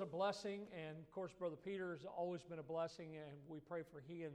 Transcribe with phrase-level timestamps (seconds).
[0.00, 3.80] a blessing, and of course, Brother Peter has always been a blessing, and we pray
[3.82, 4.34] for he and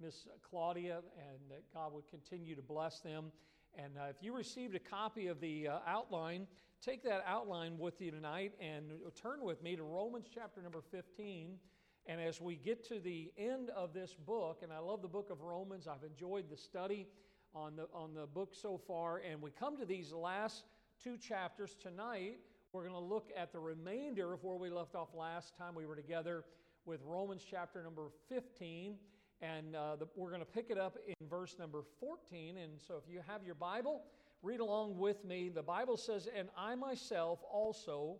[0.00, 3.30] Miss Claudia, and that God would continue to bless them.
[3.76, 6.46] And uh, if you received a copy of the uh, outline,
[6.80, 8.84] take that outline with you tonight and
[9.14, 11.58] turn with me to Romans chapter number 15.
[12.06, 15.28] And as we get to the end of this book, and I love the book
[15.30, 17.06] of Romans, I've enjoyed the study
[17.54, 20.64] on the, on the book so far, and we come to these last
[21.02, 22.38] two chapters tonight.
[22.72, 25.84] We're going to look at the remainder of where we left off last time we
[25.84, 26.42] were together
[26.86, 28.94] with Romans chapter number 15.
[29.42, 32.56] And uh, the, we're going to pick it up in verse number 14.
[32.56, 34.04] And so if you have your Bible,
[34.42, 35.50] read along with me.
[35.50, 38.16] The Bible says, And I myself also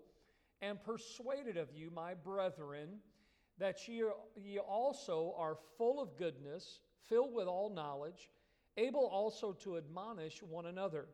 [0.61, 2.99] am persuaded of you, my brethren,
[3.57, 4.03] that ye,
[4.37, 8.29] ye also are full of goodness, filled with all knowledge,
[8.77, 11.07] able also to admonish one another.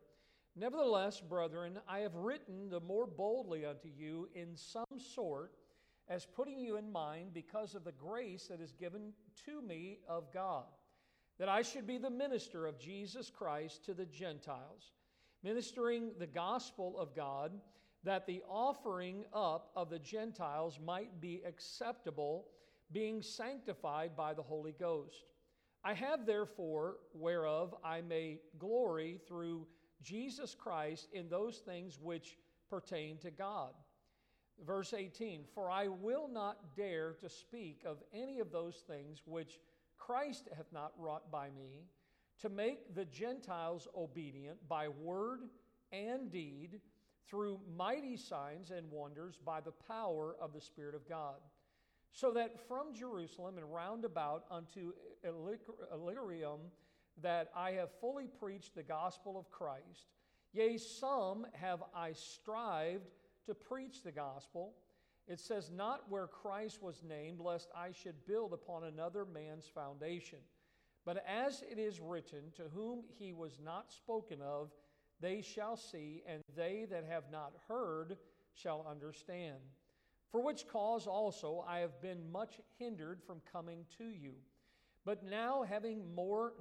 [0.59, 5.53] Nevertheless, brethren, I have written the more boldly unto you in some sort,
[6.09, 9.13] as putting you in mind because of the grace that is given
[9.47, 10.65] to me of God,
[11.39, 14.95] that I should be the minister of Jesus Christ to the Gentiles,
[15.45, 17.53] ministering the gospel of God,
[18.03, 22.47] that the offering up of the Gentiles might be acceptable,
[22.91, 25.25] being sanctified by the Holy Ghost.
[25.85, 29.69] I have therefore, whereof I may glory through
[30.03, 32.37] Jesus Christ in those things which
[32.69, 33.73] pertain to God.
[34.65, 39.59] Verse 18 For I will not dare to speak of any of those things which
[39.97, 41.85] Christ hath not wrought by me,
[42.41, 45.41] to make the Gentiles obedient by word
[45.93, 46.81] and deed
[47.29, 51.37] through mighty signs and wonders by the power of the Spirit of God.
[52.13, 54.93] So that from Jerusalem and round about unto
[55.25, 56.61] Illyricum,
[57.23, 60.13] that I have fully preached the gospel of Christ.
[60.53, 63.11] Yea, some have I strived
[63.47, 64.75] to preach the gospel.
[65.27, 70.39] It says, Not where Christ was named, lest I should build upon another man's foundation.
[71.05, 74.71] But as it is written, To whom he was not spoken of,
[75.21, 78.17] they shall see, and they that have not heard
[78.55, 79.59] shall understand.
[80.31, 84.35] For which cause also I have been much hindered from coming to you.
[85.09, 86.53] But now, having more,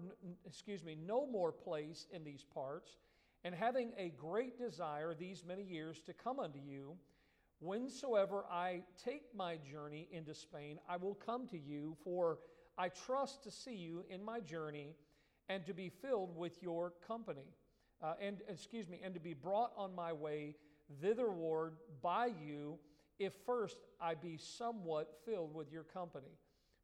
[0.45, 2.95] excuse me, no more place in these parts,
[3.43, 6.95] and having a great desire these many years to come unto you,
[7.59, 12.39] whensoever I take my journey into Spain, I will come to you, for
[12.77, 14.95] I trust to see you in my journey
[15.49, 17.53] and to be filled with your company.
[18.01, 20.55] Uh, and excuse me, and to be brought on my way
[21.01, 22.79] thitherward by you,
[23.19, 26.31] if first I be somewhat filled with your company.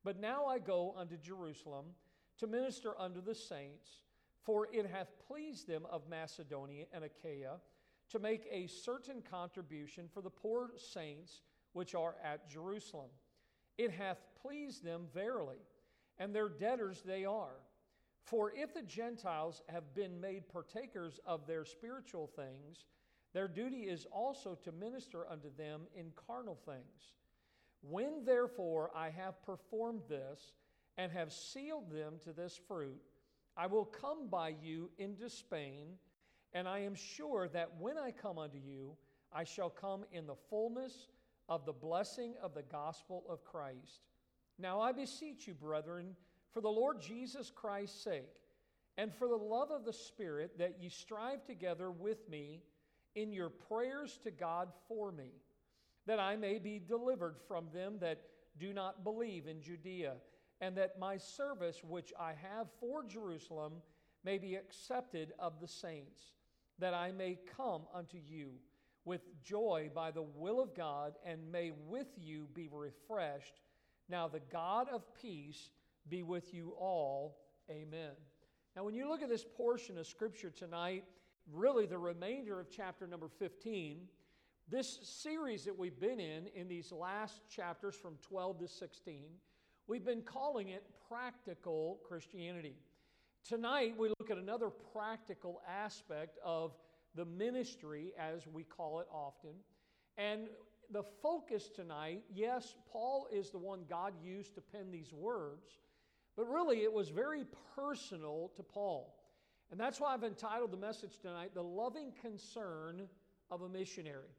[0.03, 1.85] But now I go unto Jerusalem
[2.39, 3.89] to minister unto the saints,
[4.41, 7.59] for it hath pleased them of Macedonia and Achaia
[8.09, 11.41] to make a certain contribution for the poor saints
[11.71, 13.09] which are at Jerusalem.
[13.77, 15.61] It hath pleased them verily,
[16.17, 17.55] and their debtors they are.
[18.23, 22.85] For if the Gentiles have been made partakers of their spiritual things,
[23.33, 27.13] their duty is also to minister unto them in carnal things.
[27.89, 30.53] When therefore I have performed this
[30.97, 33.01] and have sealed them to this fruit,
[33.57, 35.97] I will come by you into Spain,
[36.53, 38.95] and I am sure that when I come unto you,
[39.33, 41.09] I shall come in the fullness
[41.49, 44.07] of the blessing of the gospel of Christ.
[44.57, 46.15] Now I beseech you, brethren,
[46.51, 48.39] for the Lord Jesus Christ's sake,
[48.97, 52.61] and for the love of the Spirit, that ye strive together with me
[53.15, 55.31] in your prayers to God for me
[56.05, 58.21] that I may be delivered from them that
[58.59, 60.13] do not believe in Judea,
[60.61, 63.73] and that my service which I have for Jerusalem
[64.23, 66.21] may be accepted of the saints,
[66.79, 68.51] that I may come unto you
[69.05, 73.59] with joy by the will of God, and may with you be refreshed.
[74.09, 75.69] Now the God of peace
[76.09, 77.37] be with you all.
[77.69, 78.11] Amen.
[78.75, 81.03] Now, when you look at this portion of Scripture tonight,
[81.51, 84.07] really the remainder of chapter number 15,
[84.73, 89.25] this series that we've been in, in these last chapters from 12 to 16,
[89.85, 92.73] we've been calling it Practical Christianity.
[93.47, 96.71] Tonight, we look at another practical aspect of
[97.13, 99.51] the ministry, as we call it often.
[100.17, 100.47] And
[100.89, 105.67] the focus tonight, yes, Paul is the one God used to pen these words,
[106.35, 107.43] but really it was very
[107.75, 109.13] personal to Paul.
[109.69, 113.03] And that's why I've entitled the message tonight, The Loving Concern
[113.51, 114.29] of a Missionary.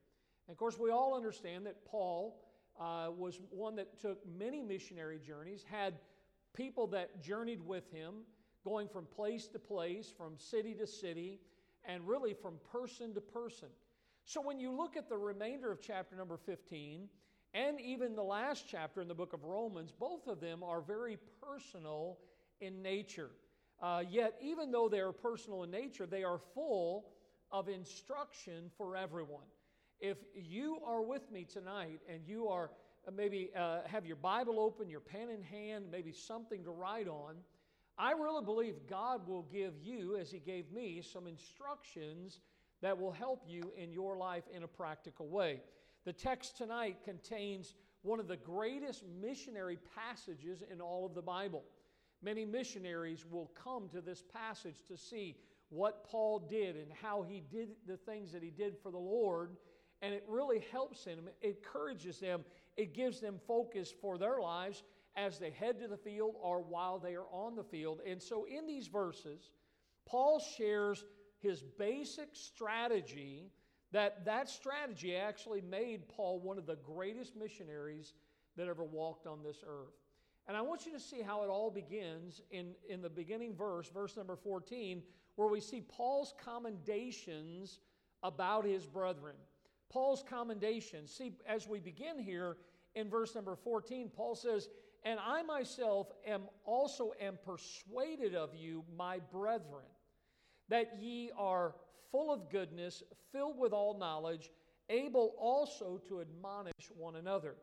[0.46, 2.40] And of course, we all understand that Paul
[2.78, 5.94] uh, was one that took many missionary journeys, had
[6.54, 8.14] people that journeyed with him,
[8.64, 11.40] going from place to place, from city to city,
[11.84, 13.68] and really from person to person.
[14.24, 17.08] So when you look at the remainder of chapter number 15,
[17.52, 21.18] and even the last chapter in the book of Romans, both of them are very
[21.40, 22.18] personal
[22.60, 23.30] in nature.
[23.80, 27.06] Uh, yet, even though they are personal in nature, they are full
[27.52, 29.44] of instruction for everyone.
[30.04, 32.70] If you are with me tonight and you are
[33.08, 37.08] uh, maybe uh, have your Bible open, your pen in hand, maybe something to write
[37.08, 37.36] on,
[37.96, 42.40] I really believe God will give you, as He gave me, some instructions
[42.82, 45.62] that will help you in your life in a practical way.
[46.04, 47.72] The text tonight contains
[48.02, 51.64] one of the greatest missionary passages in all of the Bible.
[52.22, 55.38] Many missionaries will come to this passage to see
[55.70, 59.56] what Paul did and how he did the things that he did for the Lord.
[60.04, 62.44] And it really helps them, it encourages them,
[62.76, 64.82] it gives them focus for their lives
[65.16, 68.00] as they head to the field or while they are on the field.
[68.06, 69.52] And so in these verses,
[70.04, 71.06] Paul shares
[71.38, 73.50] his basic strategy
[73.92, 78.12] that that strategy actually made Paul one of the greatest missionaries
[78.58, 79.94] that ever walked on this earth.
[80.46, 83.88] And I want you to see how it all begins in, in the beginning verse,
[83.88, 85.02] verse number 14,
[85.36, 87.80] where we see Paul's commendations
[88.22, 89.36] about his brethren.
[89.90, 91.12] Paul's commendations.
[91.12, 92.56] See, as we begin here
[92.94, 94.68] in verse number 14, Paul says,
[95.04, 99.86] And I myself am also am persuaded of you, my brethren,
[100.68, 101.74] that ye are
[102.10, 103.02] full of goodness,
[103.32, 104.50] filled with all knowledge,
[104.88, 107.56] able also to admonish one another.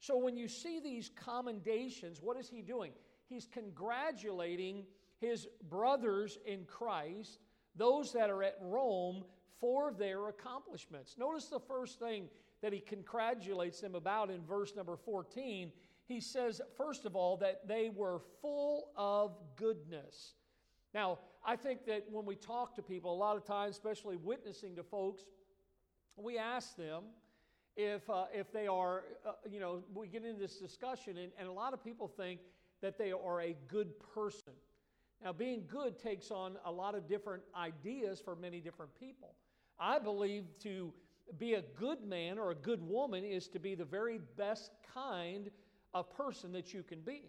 [0.00, 2.92] So when you see these commendations, what is he doing?
[3.28, 4.84] He's congratulating
[5.20, 7.38] his brothers in Christ,
[7.76, 9.24] those that are at Rome,
[9.62, 11.14] for their accomplishments.
[11.16, 12.28] Notice the first thing
[12.62, 15.70] that he congratulates them about in verse number 14.
[16.06, 20.34] He says, first of all, that they were full of goodness.
[20.92, 24.74] Now, I think that when we talk to people, a lot of times, especially witnessing
[24.76, 25.22] to folks,
[26.16, 27.04] we ask them
[27.76, 31.48] if, uh, if they are, uh, you know, we get into this discussion, and, and
[31.48, 32.40] a lot of people think
[32.80, 34.54] that they are a good person.
[35.22, 39.36] Now, being good takes on a lot of different ideas for many different people.
[39.82, 40.92] I believe to
[41.38, 45.50] be a good man or a good woman is to be the very best kind
[45.92, 47.22] of person that you can be.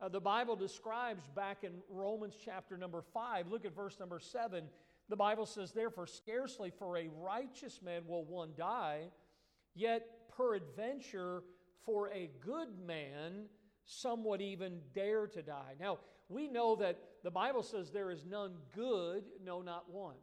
[0.00, 4.62] Uh, the Bible describes back in Romans chapter number 5, look at verse number 7.
[5.08, 9.08] The Bible says, Therefore, scarcely for a righteous man will one die,
[9.74, 10.06] yet
[10.36, 11.42] peradventure
[11.84, 13.46] for a good man
[13.86, 15.74] some would even dare to die.
[15.80, 15.98] Now,
[16.28, 20.14] we know that the Bible says there is none good, no, not one.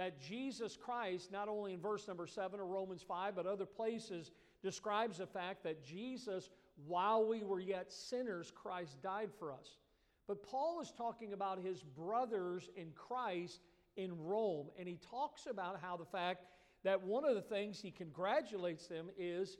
[0.00, 4.30] That Jesus Christ, not only in verse number 7 of Romans 5, but other places,
[4.62, 6.48] describes the fact that Jesus
[6.86, 9.78] while we were yet sinners, Christ died for us.
[10.26, 13.60] But Paul is talking about his brothers in Christ
[13.96, 16.44] in Rome, and he talks about how the fact
[16.84, 19.58] that one of the things he congratulates them is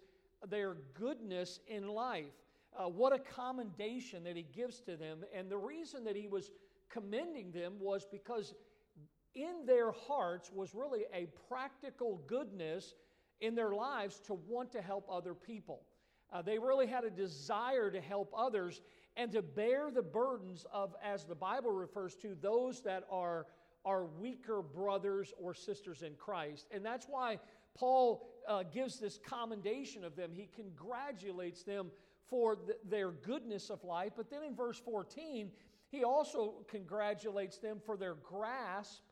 [0.49, 2.33] their goodness in life.
[2.79, 5.25] Uh, what a commendation that he gives to them.
[5.35, 6.53] And the reason that he was
[6.89, 8.55] commending them was because
[9.35, 12.95] in their hearts was really a practical goodness
[13.41, 15.83] in their lives to want to help other people.
[16.33, 18.81] Uh, they really had a desire to help others
[19.17, 23.47] and to bear the burdens of, as the Bible refers to, those that are,
[23.85, 26.69] are weaker brothers or sisters in Christ.
[26.71, 27.39] And that's why
[27.75, 30.31] Paul uh, gives this commendation of them.
[30.33, 31.91] He congratulates them
[32.29, 34.13] for th- their goodness of life.
[34.17, 35.51] But then in verse 14,
[35.89, 39.03] he also congratulates them for their grasp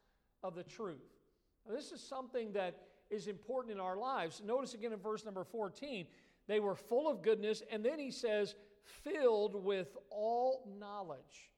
[0.42, 1.02] of the truth.
[1.66, 2.76] Now, this is something that
[3.10, 4.42] is important in our lives.
[4.44, 6.06] Notice again in verse number 14
[6.48, 7.62] they were full of goodness.
[7.70, 8.54] And then he says,
[9.04, 11.50] filled with all knowledge.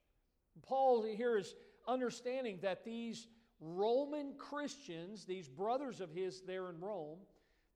[0.63, 1.55] Paul here is
[1.87, 3.29] understanding that these
[3.61, 7.19] Roman Christians, these brothers of his there in Rome,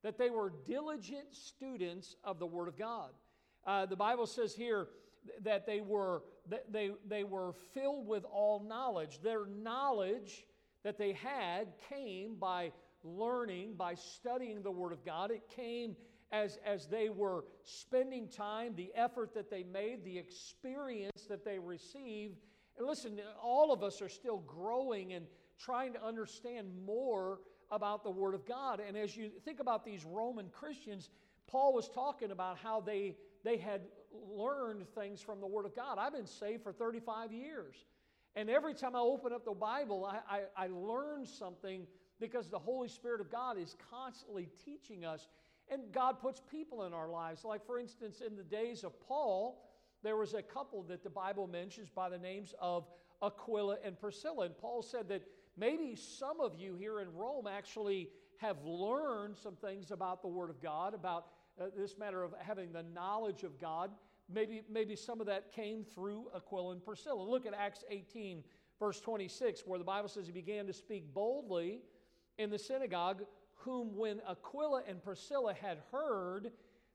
[0.03, 3.11] that they were diligent students of the Word of God.
[3.65, 4.89] Uh, the Bible says here
[5.41, 6.21] that they were,
[6.69, 9.19] they, they were filled with all knowledge.
[9.23, 10.45] Their knowledge
[10.85, 12.71] that they had came by
[13.03, 15.31] learning, by studying the Word of God.
[15.31, 15.95] It came
[16.31, 21.57] as, as they were spending time, the effort that they made, the experience that they
[21.57, 22.37] received.
[22.77, 25.25] And listen, all of us are still growing and
[25.59, 27.39] trying to understand more
[27.71, 28.79] about the Word of God.
[28.79, 31.09] And as you think about these Roman Christians,
[31.47, 33.81] Paul was talking about how they, they had
[34.13, 35.97] learned things from the Word of God.
[35.97, 37.75] I've been saved for 35 years.
[38.35, 40.19] And every time I open up the Bible, I,
[40.57, 41.87] I, I learn something
[42.19, 45.27] because the Holy Spirit of God is constantly teaching us.
[45.69, 47.43] And God puts people in our lives.
[47.43, 49.63] Like, for instance, in the days of Paul,
[50.03, 52.85] there was a couple that the Bible mentions by the names of
[53.23, 54.45] Aquila and Priscilla.
[54.45, 55.23] And Paul said that
[55.57, 60.49] maybe some of you here in Rome actually have learned some things about the Word
[60.49, 61.27] of God, about
[61.59, 63.91] uh, this matter of having the knowledge of God.
[64.31, 67.21] Maybe, maybe some of that came through Aquila and Priscilla.
[67.21, 68.43] Look at Acts 18,
[68.79, 71.81] verse 26, where the Bible says he began to speak boldly
[72.37, 76.51] in the synagogue, whom when Aquila and Priscilla had heard,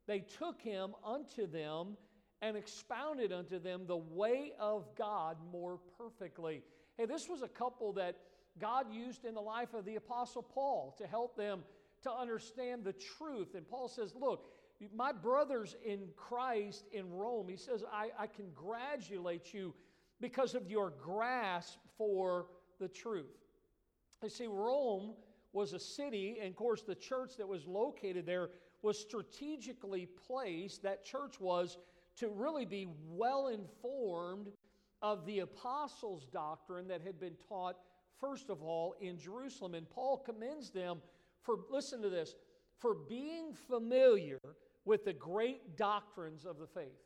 [0.07, 1.97] they took him unto them
[2.43, 6.63] and expounded unto them the way of God more perfectly.
[6.97, 8.17] Hey, this was a couple that
[8.59, 11.63] God used in the life of the Apostle Paul to help them
[12.03, 13.55] to understand the truth.
[13.55, 14.47] And Paul says, Look,
[14.95, 19.75] my brothers in Christ in Rome, he says, I, I congratulate you
[20.21, 22.47] because of your grasp for
[22.79, 23.37] the truth.
[24.23, 25.15] You see, Rome
[25.53, 28.51] was a city, and of course, the church that was located there
[28.83, 30.83] was strategically placed.
[30.83, 31.79] That church was
[32.17, 34.49] to really be well informed
[35.03, 37.77] of the apostles' doctrine that had been taught,
[38.21, 39.75] first of all, in Jerusalem.
[39.75, 40.99] And Paul commends them
[41.43, 42.35] for, listen to this,
[42.79, 44.39] for being familiar
[44.91, 46.99] with the great doctrines of the faith.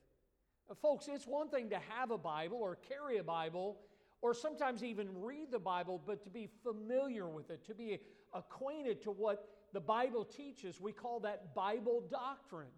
[0.71, 3.77] Now, folks, it's one thing to have a Bible or carry a Bible
[4.23, 7.99] or sometimes even read the Bible, but to be familiar with it, to be
[8.33, 12.71] acquainted to what the Bible teaches, we call that Bible doctrine.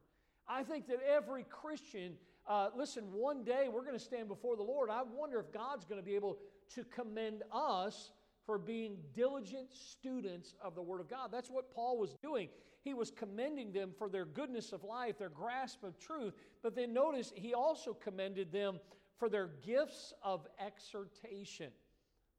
[0.49, 2.15] I think that every Christian,
[2.49, 4.91] uh, listen, one day we're going to stand before the Lord.
[4.91, 6.39] I wonder if God's going to be able
[6.75, 8.11] to commend us
[8.45, 11.29] for being diligent students of the Word of God.
[11.31, 12.49] That's what Paul was doing.
[12.87, 16.35] He was commending them for their goodness of life, their grasp of truth.
[16.63, 18.79] But then notice he also commended them
[19.19, 21.73] for their gifts of exhortation.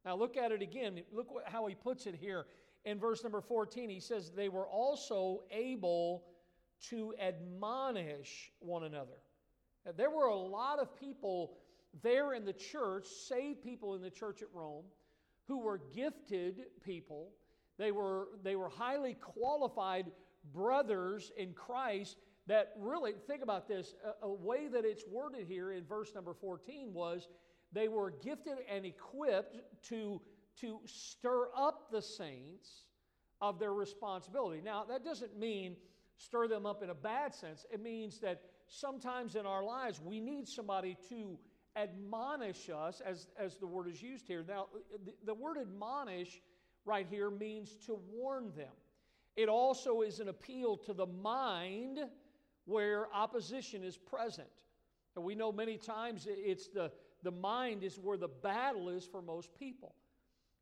[0.06, 1.02] Now look at it again.
[1.12, 2.46] Look how he puts it here
[2.86, 3.90] in verse number 14.
[3.90, 6.24] He says, They were also able
[6.90, 9.18] to admonish one another.
[9.98, 11.58] There were a lot of people
[12.02, 14.86] there in the church, saved people in the church at Rome,
[15.50, 17.32] who were gifted people.
[17.78, 20.06] They were, they were highly qualified
[20.54, 25.72] brothers in Christ that really, think about this, a, a, way that it's worded here
[25.72, 27.28] in verse number 14 was
[27.74, 30.22] they were gifted and equipped to,
[30.62, 32.84] to stir up the saints
[33.42, 34.62] of their responsibility.
[34.64, 35.76] Now, that doesn't mean
[36.16, 37.66] stir them up in a bad sense.
[37.72, 41.38] It means that sometimes in our lives we need somebody to
[41.76, 44.44] admonish us, as, as the word is used here.
[44.48, 44.68] Now,
[45.06, 46.42] the, the word admonish
[46.86, 48.74] right here means to warn them.
[49.38, 52.00] It also is an appeal to the mind
[52.66, 54.50] where opposition is present.
[55.16, 56.92] And we know many times it's the,
[57.24, 59.96] the mind is where the battle is for most people.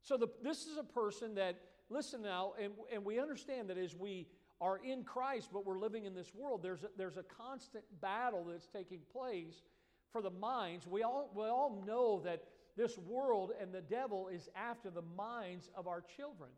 [0.02, 1.56] So the, this is a person that,
[1.90, 4.28] listen now, and, and we understand that as we
[4.62, 8.46] are in Christ, but we're living in this world, there's a, there's a constant battle
[8.50, 9.64] that's taking place
[10.12, 10.86] for the minds.
[10.86, 12.44] We all, we all know that
[12.78, 16.50] this world and the devil is after the minds of our children.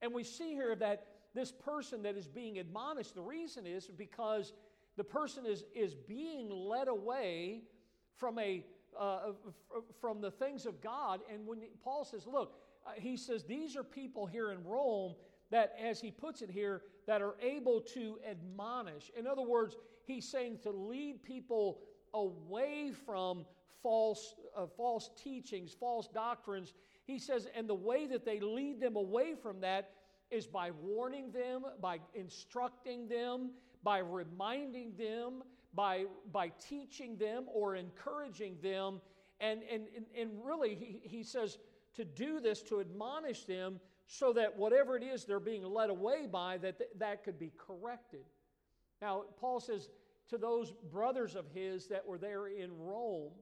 [0.00, 4.52] And we see here that this person that is being admonished, the reason is because
[4.96, 7.62] the person is, is being led away
[8.16, 8.64] from, a,
[8.98, 9.32] uh,
[10.00, 11.20] from the things of God.
[11.32, 12.54] And when Paul says, look,
[12.86, 15.14] uh, he says, these are people here in Rome
[15.50, 19.10] that, as he puts it here, that are able to admonish.
[19.16, 21.80] In other words, he's saying to lead people
[22.14, 23.44] away from
[23.82, 26.74] false, uh, false teachings, false doctrines.
[27.04, 29.90] He says, and the way that they lead them away from that
[30.32, 33.50] is by warning them, by instructing them,
[33.82, 35.42] by reminding them,
[35.74, 39.00] by, by teaching them or encouraging them.
[39.40, 39.84] And, and,
[40.18, 41.58] and really, he, he says
[41.94, 46.26] to do this, to admonish them, so that whatever it is they're being led away
[46.30, 48.24] by, that th- that could be corrected.
[49.00, 49.88] Now, Paul says
[50.28, 53.32] to those brothers of his that were there in Rome,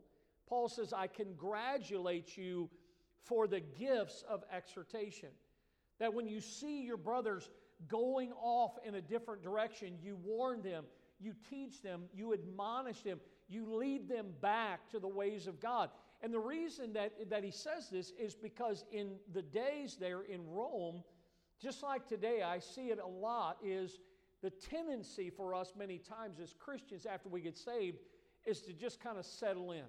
[0.48, 2.68] Paul says, I congratulate you
[3.22, 5.28] for the gifts of exhortation.
[6.00, 7.48] That when you see your brothers
[7.88, 10.84] going off in a different direction, you warn them,
[11.20, 15.90] you teach them, you admonish them, you lead them back to the ways of God.
[16.22, 20.46] And the reason that, that he says this is because in the days there in
[20.48, 21.02] Rome,
[21.62, 24.00] just like today, I see it a lot, is
[24.42, 27.98] the tendency for us many times as Christians after we get saved
[28.46, 29.84] is to just kind of settle in,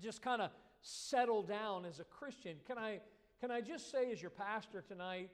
[0.00, 2.56] just kind of settle down as a Christian.
[2.66, 3.00] Can I,
[3.40, 5.30] can I just say, as your pastor tonight,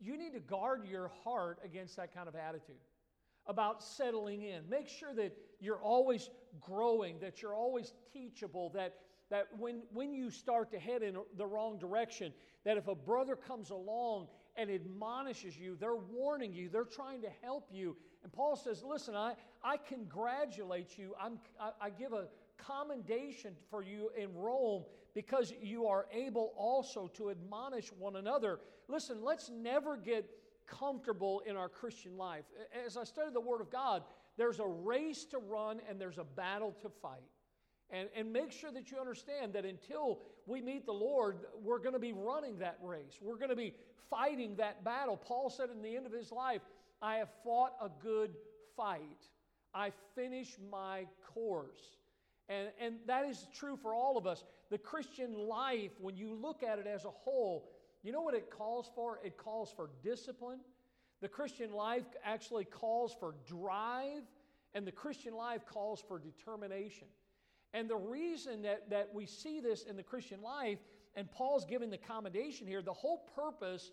[0.00, 2.76] you need to guard your heart against that kind of attitude
[3.46, 4.68] about settling in.
[4.68, 8.94] Make sure that you're always growing, that you're always teachable, that,
[9.30, 12.32] that when, when you start to head in the wrong direction,
[12.64, 17.30] that if a brother comes along and admonishes you, they're warning you, they're trying to
[17.42, 17.96] help you.
[18.22, 22.26] And Paul says, Listen, I, I congratulate you, I'm, I, I give a
[22.56, 28.58] commendation for you in Rome because you are able also to admonish one another.
[28.88, 30.28] Listen, let's never get
[30.66, 32.44] comfortable in our Christian life.
[32.84, 34.02] As I study the Word of God,
[34.36, 37.20] there's a race to run and there's a battle to fight.
[37.90, 41.92] And, and make sure that you understand that until we meet the Lord, we're going
[41.92, 43.18] to be running that race.
[43.20, 43.74] We're going to be
[44.10, 45.16] fighting that battle.
[45.16, 46.62] Paul said in the end of his life,
[47.00, 48.34] I have fought a good
[48.76, 49.28] fight.
[49.74, 51.98] I finished my course.
[52.48, 54.44] And, and that is true for all of us.
[54.74, 57.70] The Christian life, when you look at it as a whole,
[58.02, 59.20] you know what it calls for?
[59.22, 60.58] It calls for discipline.
[61.20, 64.24] The Christian life actually calls for drive,
[64.74, 67.06] and the Christian life calls for determination.
[67.72, 70.80] And the reason that, that we see this in the Christian life,
[71.14, 73.92] and Paul's giving the commendation here, the whole purpose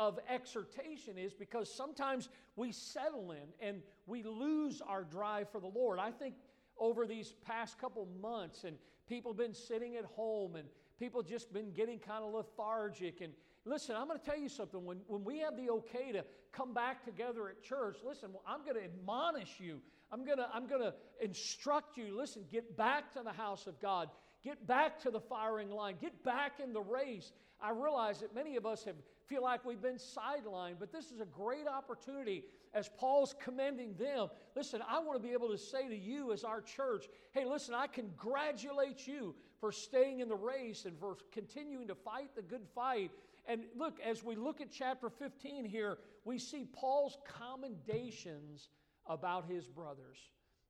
[0.00, 5.68] of exhortation is because sometimes we settle in and we lose our drive for the
[5.68, 6.00] Lord.
[6.00, 6.34] I think
[6.78, 8.76] over these past couple months, and
[9.08, 13.20] people been sitting at home, and people just been getting kind of lethargic.
[13.20, 13.32] And
[13.64, 14.84] listen, I'm going to tell you something.
[14.84, 18.76] When, when we have the okay to come back together at church, listen, I'm going
[18.76, 19.80] to admonish you.
[20.12, 22.16] I'm going to I'm going to instruct you.
[22.16, 24.08] Listen, get back to the house of God.
[24.44, 25.96] Get back to the firing line.
[26.00, 27.32] Get back in the race.
[27.60, 28.94] I realize that many of us have
[29.28, 34.28] feel like we've been sidelined, but this is a great opportunity as Paul's commending them.
[34.54, 37.74] Listen, I want to be able to say to you as our church, hey, listen,
[37.74, 42.66] I congratulate you for staying in the race and for continuing to fight the good
[42.74, 43.10] fight.
[43.46, 48.68] And look, as we look at chapter 15 here, we see Paul's commendations
[49.06, 50.18] about his brothers.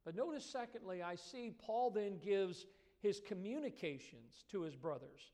[0.04, 2.66] But notice, secondly, I see Paul then gives
[3.00, 5.32] his communications to his brothers.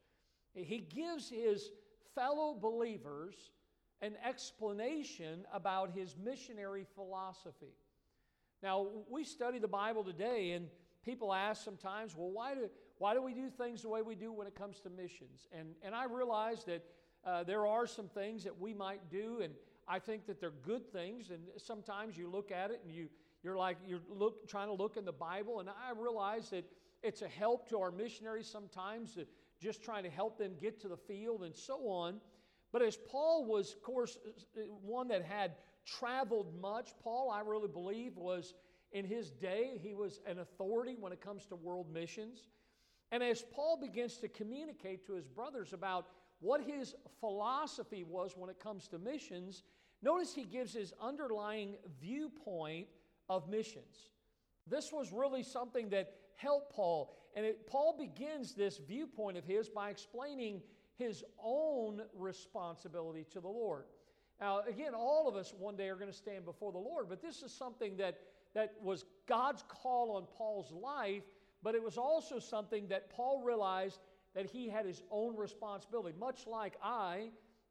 [0.55, 1.71] He gives his
[2.15, 3.35] fellow believers
[4.01, 7.75] an explanation about his missionary philosophy.
[8.63, 10.69] Now, we study the Bible today, and
[11.05, 14.33] people ask sometimes, well, why do, why do we do things the way we do
[14.33, 15.47] when it comes to missions?
[15.53, 16.85] And, and I realize that
[17.25, 19.55] uh, there are some things that we might do, and
[19.87, 21.31] I think that they're good things.
[21.31, 23.09] And sometimes you look at it and you,
[23.45, 26.65] you're like, you're look, trying to look in the Bible, and I realize that
[27.03, 29.15] it's a help to our missionaries sometimes
[29.63, 32.21] just trying to help them get to the field and so on.
[32.73, 34.19] But as Paul was, of course,
[34.83, 35.53] one that had
[35.87, 38.55] traveled much, Paul, I really believe, was
[38.93, 42.49] in his day, he was an authority when it comes to world missions.
[43.11, 46.07] And as Paul begins to communicate to his brothers about
[46.41, 49.63] what his philosophy was when it comes to missions,
[50.03, 52.89] notice he gives his underlying viewpoint
[53.29, 54.11] of missions.
[54.67, 57.22] This was really something that helped Paul.
[57.35, 60.63] And it, Paul begins this viewpoint of his by explaining
[60.97, 63.85] his own responsibility to the Lord.
[64.41, 67.23] Now, again, all of us one day are going to stand before the Lord, but
[67.23, 68.19] this is something that,
[68.55, 71.23] that was God's call on Paul's life,
[71.63, 74.01] but it was also something that Paul realized
[74.35, 76.17] that he had his own responsibility.
[76.19, 77.29] Much like I,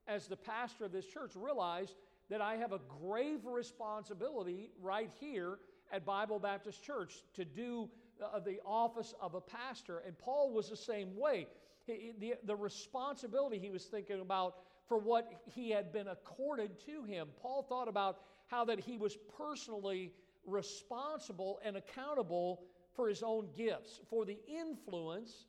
[0.07, 1.95] as the pastor of this church, realized
[2.29, 5.59] that I have a grave responsibility right here
[5.91, 7.89] at Bible Baptist Church to do
[8.21, 9.99] uh, the office of a pastor.
[10.05, 11.47] And Paul was the same way.
[11.85, 14.55] He, the, the responsibility he was thinking about
[14.87, 17.29] for what he had been accorded to him.
[17.41, 20.11] Paul thought about how that he was personally
[20.45, 22.63] responsible and accountable
[22.95, 25.45] for his own gifts, for the influence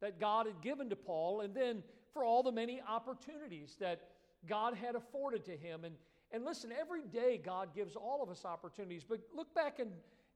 [0.00, 1.82] that God had given to Paul, and then
[2.12, 4.02] for all the many opportunities that
[4.46, 5.84] God had afforded to him.
[5.84, 5.94] And,
[6.32, 9.04] and listen, every day God gives all of us opportunities.
[9.08, 9.88] But look back in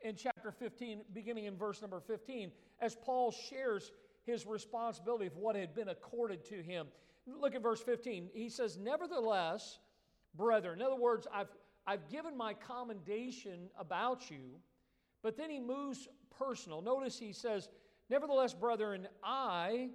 [0.03, 3.93] in chapter 15, beginning in verse number 15, as Paul shares
[4.25, 6.87] his responsibility of what had been accorded to him.
[7.27, 8.31] Look at verse 15.
[8.35, 9.79] He says, Nevertheless,
[10.35, 11.49] brethren, in other words, I've,
[11.87, 14.59] I've given my commendation about you,
[15.23, 16.83] but then he moves personal.
[16.83, 17.69] Notice he says,
[18.11, 19.91] Nevertheless, brethren, I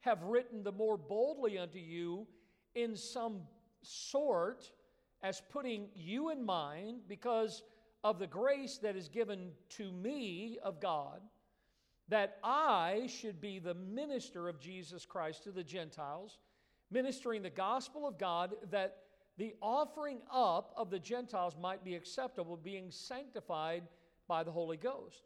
[0.00, 2.26] have written the more boldly unto you
[2.74, 3.40] in some
[3.82, 4.70] sort
[5.22, 7.62] as putting you in mind, because
[8.02, 11.20] of the grace that is given to me of God,
[12.08, 16.38] that I should be the minister of Jesus Christ to the Gentiles,
[16.90, 18.96] ministering the gospel of God, that
[19.36, 23.84] the offering up of the Gentiles might be acceptable, being sanctified
[24.26, 25.22] by the Holy Ghost.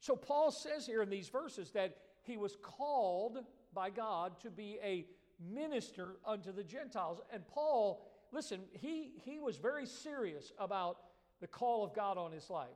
[0.00, 3.38] So Paul says here in these verses that he was called
[3.74, 5.06] by God to be a
[5.40, 7.20] minister unto the Gentiles.
[7.32, 10.98] And Paul, listen, he, he was very serious about
[11.42, 12.68] the call of God on his life,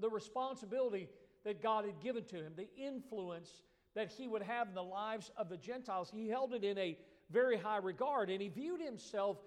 [0.00, 1.08] the responsibility
[1.44, 3.50] that God had given to him, the influence
[3.94, 6.08] that he would have in the lives of the Gentiles.
[6.10, 6.96] He held it in a
[7.30, 9.38] very high regard, and he viewed himself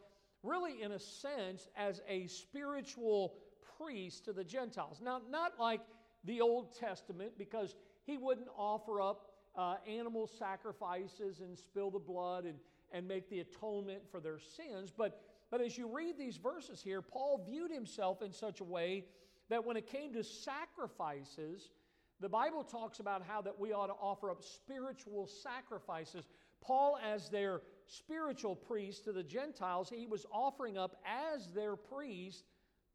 [0.44, 3.36] really, in a sense, as a spiritual
[3.78, 5.00] priest to the Gentiles.
[5.02, 5.82] Now, not like
[6.26, 12.46] the Old Testament, because he wouldn't offer up uh, animal sacrifices and spill the blood
[12.46, 12.56] and,
[12.92, 17.02] and make the atonement for their sins, but but as you read these verses here,
[17.02, 19.06] Paul viewed himself in such a way
[19.50, 21.72] that when it came to sacrifices,
[22.20, 26.26] the Bible talks about how that we ought to offer up spiritual sacrifices.
[26.62, 32.44] Paul, as their spiritual priest to the Gentiles, he was offering up as their priest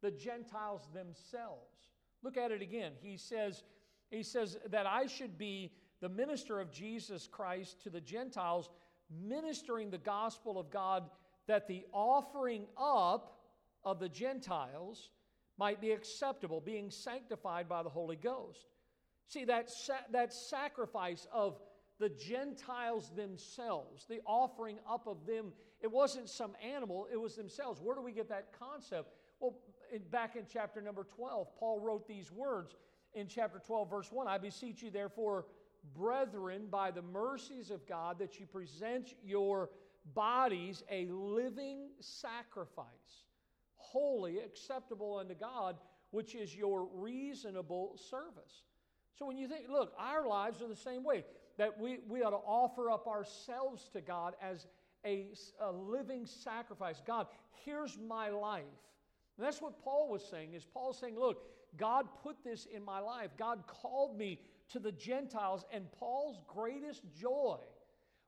[0.01, 1.89] the Gentiles themselves.
[2.23, 2.93] Look at it again.
[3.01, 3.63] He says,
[4.09, 8.69] he says that I should be the minister of Jesus Christ to the Gentiles,
[9.09, 11.09] ministering the gospel of God,
[11.47, 13.39] that the offering up
[13.83, 15.09] of the Gentiles
[15.57, 18.65] might be acceptable, being sanctified by the Holy Ghost.
[19.27, 21.59] See, that, sa- that sacrifice of
[21.99, 27.79] the Gentiles themselves, the offering up of them, it wasn't some animal, it was themselves.
[27.81, 29.09] Where do we get that concept?
[29.39, 29.55] Well,
[29.93, 32.75] in, back in chapter number 12, Paul wrote these words
[33.13, 35.45] in chapter 12, verse 1 I beseech you, therefore,
[35.95, 39.69] brethren, by the mercies of God, that you present your
[40.13, 42.85] bodies a living sacrifice,
[43.75, 45.77] holy, acceptable unto God,
[46.11, 48.63] which is your reasonable service.
[49.17, 51.23] So when you think, look, our lives are the same way,
[51.57, 54.67] that we, we ought to offer up ourselves to God as
[55.05, 55.27] a,
[55.61, 57.01] a living sacrifice.
[57.05, 57.27] God,
[57.63, 58.63] here's my life.
[59.37, 61.43] And that's what Paul was saying, is Paul saying, look,
[61.77, 63.31] God put this in my life.
[63.37, 64.39] God called me
[64.69, 67.57] to the Gentiles, and Paul's greatest joy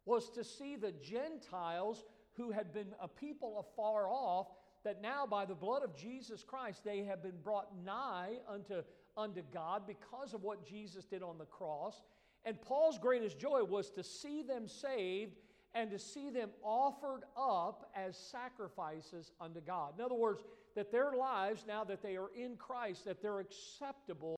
[0.08, 4.48] was to see the Gentiles who had been a people afar off,
[4.84, 8.84] that now by the blood of Jesus Christ they have been brought nigh unto,
[9.18, 12.02] unto God because of what Jesus did on the cross.
[12.46, 15.36] And Paul's greatest joy was to see them saved
[15.74, 19.96] and to see them offered up as sacrifices unto God.
[19.98, 20.44] In other words,
[20.76, 24.38] that their lives, now that they are in Christ, that they're acceptable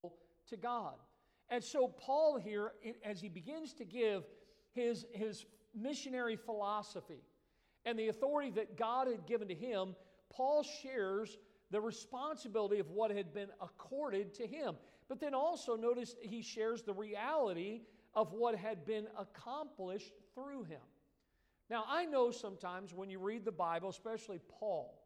[0.50, 0.96] to God.
[1.50, 4.24] And so, Paul here, as he begins to give
[4.72, 7.24] his, his missionary philosophy
[7.86, 9.96] and the authority that God had given to him,
[10.30, 11.38] Paul shares
[11.72, 14.76] the responsibility of what had been accorded to him.
[15.08, 17.82] But then also notice he shares the reality
[18.14, 20.82] of what had been accomplished through him.
[21.70, 25.00] Now, I know sometimes when you read the Bible, especially Paul,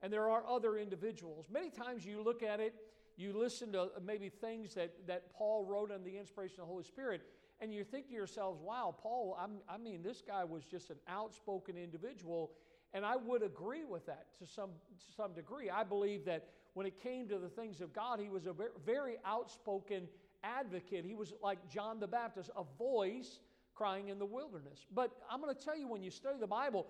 [0.00, 2.74] and there are other individuals, many times you look at it
[3.18, 6.84] you listen to maybe things that, that Paul wrote under the inspiration of the Holy
[6.84, 7.22] Spirit,
[7.60, 10.98] and you think to yourselves, wow, Paul, I'm, i mean, this guy was just an
[11.08, 12.52] outspoken individual.
[12.94, 15.68] And I would agree with that to some, to some degree.
[15.68, 18.54] I believe that when it came to the things of God, he was a
[18.86, 20.08] very outspoken
[20.42, 21.04] advocate.
[21.04, 23.40] He was like John the Baptist, a voice
[23.74, 24.86] crying in the wilderness.
[24.94, 26.86] But I'm going to tell you, when you study the Bible,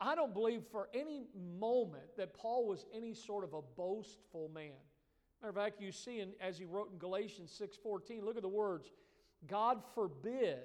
[0.00, 1.22] I don't believe for any
[1.58, 4.72] moment that Paul was any sort of a boastful man.
[5.40, 8.48] Matter of fact, you see in, as he wrote in Galatians 6:14, look at the
[8.48, 8.90] words,
[9.46, 10.58] God forbid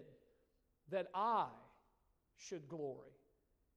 [0.89, 1.47] that I
[2.37, 3.11] should glory.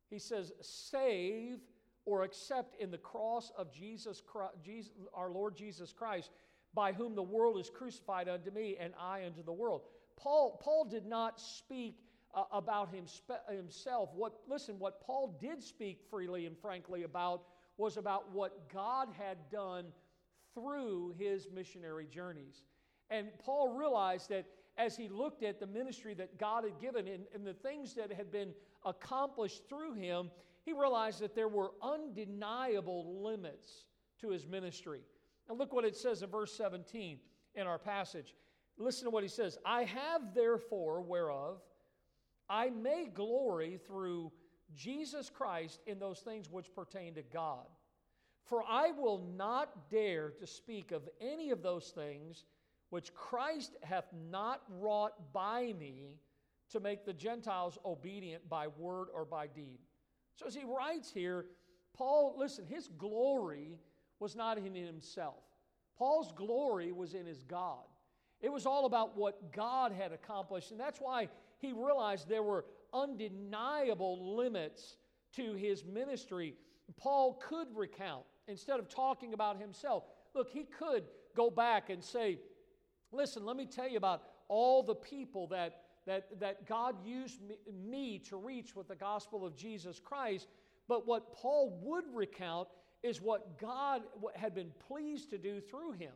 [0.08, 1.58] He says, save
[2.04, 6.30] or accept in the cross of Jesus, Christ, Jesus, our Lord Jesus Christ,
[6.74, 9.82] by whom the world is crucified unto me and I unto the world.
[10.16, 11.98] Paul, Paul did not speak
[12.34, 12.90] uh, about
[13.50, 14.10] himself.
[14.14, 17.42] What, listen, what Paul did speak freely and frankly about
[17.76, 19.86] was about what God had done
[20.54, 22.62] through his missionary journeys.
[23.10, 24.46] And Paul realized that
[24.78, 28.12] as he looked at the ministry that God had given and, and the things that
[28.12, 28.52] had been
[28.84, 30.30] accomplished through him,
[30.64, 33.86] he realized that there were undeniable limits
[34.20, 35.00] to his ministry.
[35.48, 37.18] And look what it says in verse 17
[37.54, 38.34] in our passage.
[38.78, 41.60] Listen to what he says I have therefore, whereof
[42.48, 44.32] I may glory through
[44.74, 47.66] Jesus Christ in those things which pertain to God.
[48.44, 52.44] For I will not dare to speak of any of those things
[52.96, 56.16] which Christ hath not wrought by me
[56.70, 59.80] to make the Gentiles obedient by word or by deed.
[60.34, 61.44] So as he writes here,
[61.92, 63.76] Paul, listen, his glory
[64.18, 65.42] was not in himself.
[65.98, 67.84] Paul's glory was in his God.
[68.40, 70.70] It was all about what God had accomplished.
[70.70, 71.28] And that's why
[71.58, 74.96] he realized there were undeniable limits
[75.34, 76.54] to his ministry.
[76.96, 80.04] Paul could recount instead of talking about himself.
[80.34, 81.04] Look, he could
[81.36, 82.38] go back and say,
[83.16, 87.56] Listen, let me tell you about all the people that, that, that God used me,
[87.72, 90.48] me to reach with the gospel of Jesus Christ.
[90.88, 92.68] But what Paul would recount
[93.02, 94.02] is what God
[94.34, 96.12] had been pleased to do through him.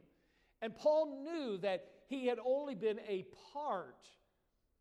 [0.62, 4.08] And Paul knew that he had only been a part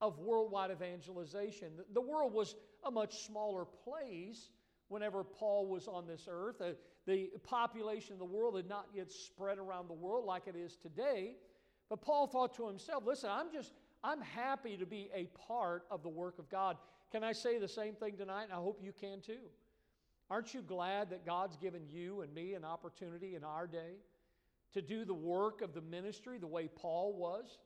[0.02, 1.72] of worldwide evangelization.
[1.94, 2.56] The world was
[2.86, 4.50] a much smaller place
[4.88, 6.62] whenever Paul was on this earth.
[6.62, 6.72] Uh,
[7.06, 10.76] the population of the world had not yet spread around the world like it is
[10.76, 11.36] today.
[11.90, 13.74] But Paul thought to himself, listen, I'm just,
[14.04, 16.78] I'm happy to be a part of the work of God.
[17.12, 18.44] Can I say the same thing tonight?
[18.44, 19.50] And I hope you can too.
[20.30, 23.98] Aren't you glad that God's given you and me an opportunity in our day
[24.74, 27.58] to do the work of the ministry the way Paul was?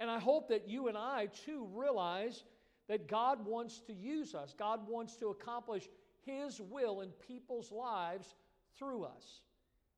[0.00, 2.42] And I hope that you and I too realize
[2.88, 5.88] that God wants to use us, God wants to accomplish
[6.24, 8.34] His will in people's lives
[8.76, 9.42] through us.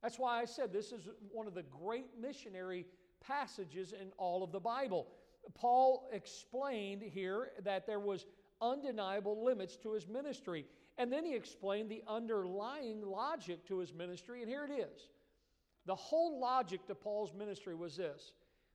[0.03, 2.87] That's why I said this is one of the great missionary
[3.21, 5.07] passages in all of the Bible.
[5.55, 8.27] Paul explained here that there was
[8.61, 10.67] undeniable limits to his ministry.
[10.99, 15.09] And then he explained the underlying logic to his ministry, and here it is.
[15.87, 18.33] The whole logic to Paul's ministry was this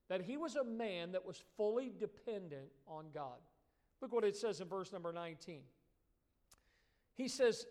[0.08, 3.40] that he was a man that was fully dependent on God.
[4.02, 5.62] Look what it says in verse number 19.
[7.16, 7.66] He says,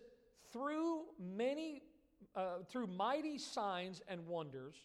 [0.51, 1.83] through many,
[2.35, 4.75] uh, through mighty signs and wonders,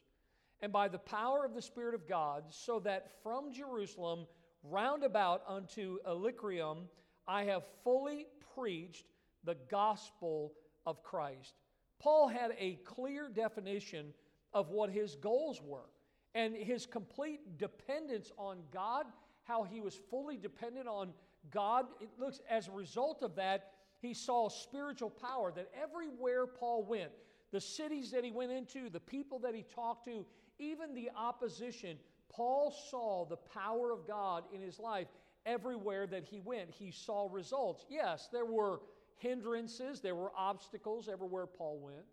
[0.63, 4.27] and by the power of the Spirit of God, so that from Jerusalem
[4.63, 6.89] round about unto Illyricum
[7.27, 9.07] I have fully preached
[9.45, 10.53] the gospel
[10.85, 11.55] of Christ.
[11.99, 14.13] Paul had a clear definition
[14.53, 15.89] of what his goals were
[16.35, 19.07] and his complete dependence on God,
[19.45, 21.13] how he was fully dependent on
[21.51, 21.87] God.
[22.01, 27.11] It looks as a result of that, he saw spiritual power that everywhere Paul went,
[27.53, 30.25] the cities that he went into, the people that he talked to,
[30.61, 31.97] even the opposition,
[32.29, 35.09] Paul saw the power of God in his life
[35.47, 36.71] everywhere that he went.
[36.71, 37.87] He saw results.
[37.89, 38.81] Yes, there were
[39.17, 42.07] hindrances, there were obstacles everywhere Paul went.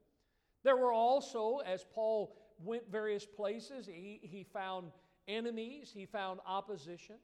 [0.64, 4.92] There were also, as Paul went various places, he, he found
[5.28, 7.16] enemies, he found opposition.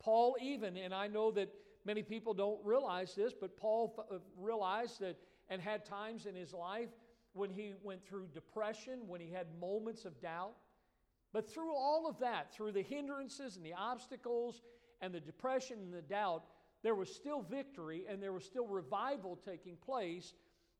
[0.00, 1.48] Paul, even, and I know that
[1.84, 5.16] many people don't realize this, but Paul f- uh, realized that
[5.48, 6.88] and had times in his life
[7.34, 10.54] when he went through depression, when he had moments of doubt.
[11.32, 14.62] But through all of that, through the hindrances and the obstacles
[15.00, 16.44] and the depression and the doubt,
[16.82, 20.32] there was still victory and there was still revival taking place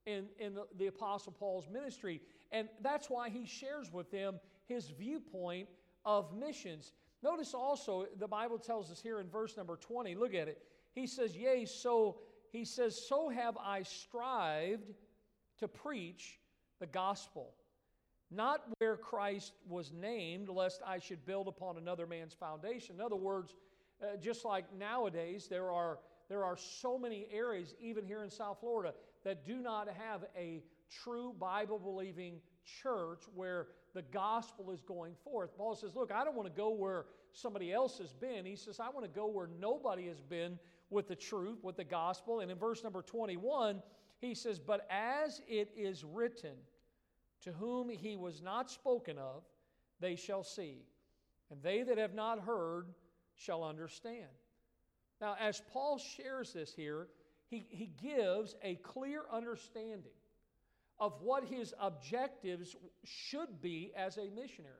[0.07, 2.21] in, in the, the Apostle Paul's ministry.
[2.53, 5.69] And that's why he shares with them his viewpoint
[6.05, 6.93] of missions.
[7.23, 10.63] Notice also, the Bible tells us here in verse number 20, look at it.
[10.93, 12.19] He says, Yea, so,
[12.53, 14.93] he says, so have I strived
[15.59, 16.39] to preach
[16.81, 17.55] the gospel,
[18.31, 22.97] not where Christ was named, lest I should build upon another man's foundation.
[22.97, 23.55] In other words,
[24.03, 28.59] uh, just like nowadays, there are, there are so many areas, even here in South
[28.61, 32.41] Florida, that do not have a true Bible believing
[32.83, 35.57] church where the gospel is going forth.
[35.57, 38.45] Paul says, Look, I don't want to go where somebody else has been.
[38.45, 40.59] He says, I want to go where nobody has been
[40.91, 42.41] with the truth, with the gospel.
[42.41, 43.83] And in verse number 21,
[44.25, 46.55] he says, But as it is written,
[47.43, 49.43] to whom he was not spoken of,
[50.01, 50.87] they shall see,
[51.51, 52.87] and they that have not heard
[53.37, 54.29] shall understand.
[55.21, 57.09] Now, as Paul shares this here,
[57.49, 60.13] he, he gives a clear understanding
[60.99, 64.75] of what his objectives should be as a missionary.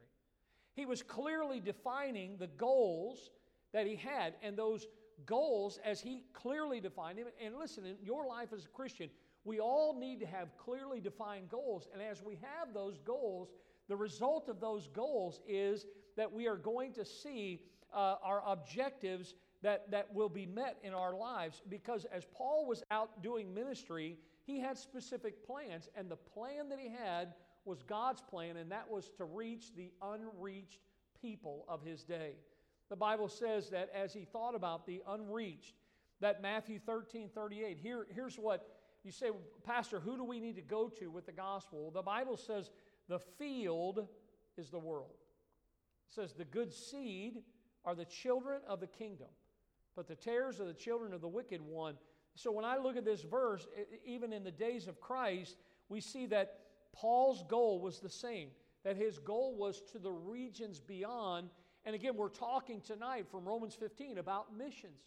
[0.75, 3.31] He was clearly defining the goals
[3.73, 4.87] that he had, and those
[5.27, 9.11] goals, as he clearly defined them, and listen, in your life as a Christian,
[9.45, 11.89] we all need to have clearly defined goals.
[11.93, 13.51] And as we have those goals,
[13.89, 17.61] the result of those goals is that we are going to see
[17.93, 21.63] uh, our objectives that, that will be met in our lives.
[21.69, 26.79] Because as Paul was out doing ministry, he had specific plans, and the plan that
[26.79, 30.81] he had was God's plan, and that was to reach the unreached
[31.21, 32.33] people of his day.
[32.91, 35.75] The Bible says that as he thought about the unreached,
[36.21, 38.74] that Matthew 13 38, here, here's what
[39.05, 39.29] you say,
[39.65, 41.91] Pastor, who do we need to go to with the gospel?
[41.91, 42.71] The Bible says
[43.09, 44.07] the field
[44.57, 45.11] is the world.
[46.09, 47.43] It says the good seed
[47.85, 49.29] are the children of the kingdom,
[49.95, 51.97] but the tares are the children of the wicked one.
[52.35, 53.67] So when I look at this verse,
[54.07, 55.57] even in the days of Christ,
[55.89, 56.61] we see that
[56.93, 58.49] Paul's goal was the same,
[58.85, 61.51] that his goal was to the regions beyond.
[61.85, 65.01] And again, we're talking tonight from Romans 15 about missions.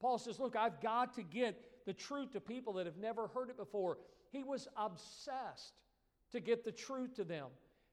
[0.00, 3.50] Paul says, Look, I've got to get the truth to people that have never heard
[3.50, 3.98] it before.
[4.30, 5.74] He was obsessed
[6.32, 7.48] to get the truth to them,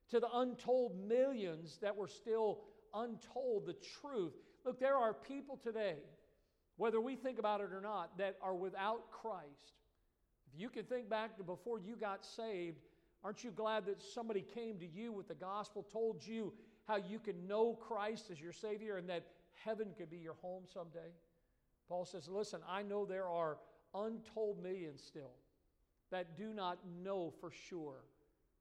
[0.09, 2.59] to the untold millions that were still
[2.93, 4.33] untold, the truth.
[4.65, 5.97] Look, there are people today
[6.81, 9.75] whether we think about it or not, that are without Christ.
[10.51, 12.79] If you can think back to before you got saved,
[13.23, 16.51] aren't you glad that somebody came to you with the gospel, told you
[16.87, 19.27] how you can know Christ as your Savior and that
[19.63, 21.13] heaven could be your home someday?
[21.87, 23.57] Paul says, Listen, I know there are
[23.93, 25.33] untold millions still
[26.11, 28.03] that do not know for sure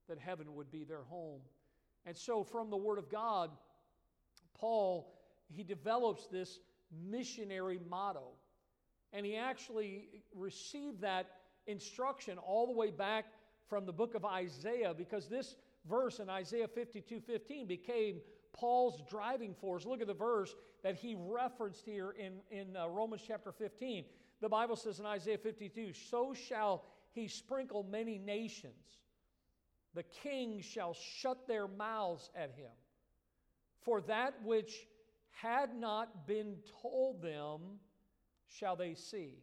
[0.08, 1.40] that heaven would be their home.
[2.06, 3.50] And so, from the Word of God,
[4.54, 5.12] Paul,
[5.48, 6.60] he develops this
[7.08, 8.28] missionary motto.
[9.12, 11.26] And he actually received that
[11.66, 13.26] instruction all the way back
[13.68, 15.56] from the book of Isaiah because this
[15.88, 18.20] verse in Isaiah 52 15 became
[18.52, 19.84] Paul's driving force.
[19.84, 24.04] Look at the verse that he referenced here in, in uh, Romans chapter 15.
[24.40, 28.74] The Bible says in Isaiah 52 So shall he sprinkle many nations.
[29.94, 32.70] The kings shall shut their mouths at him.
[33.80, 34.86] For that which
[35.30, 37.60] had not been told them
[38.46, 39.38] shall they see,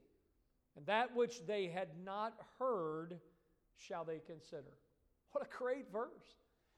[0.76, 3.20] and that which they had not heard
[3.78, 4.74] shall they consider.
[5.32, 6.36] What a great verse.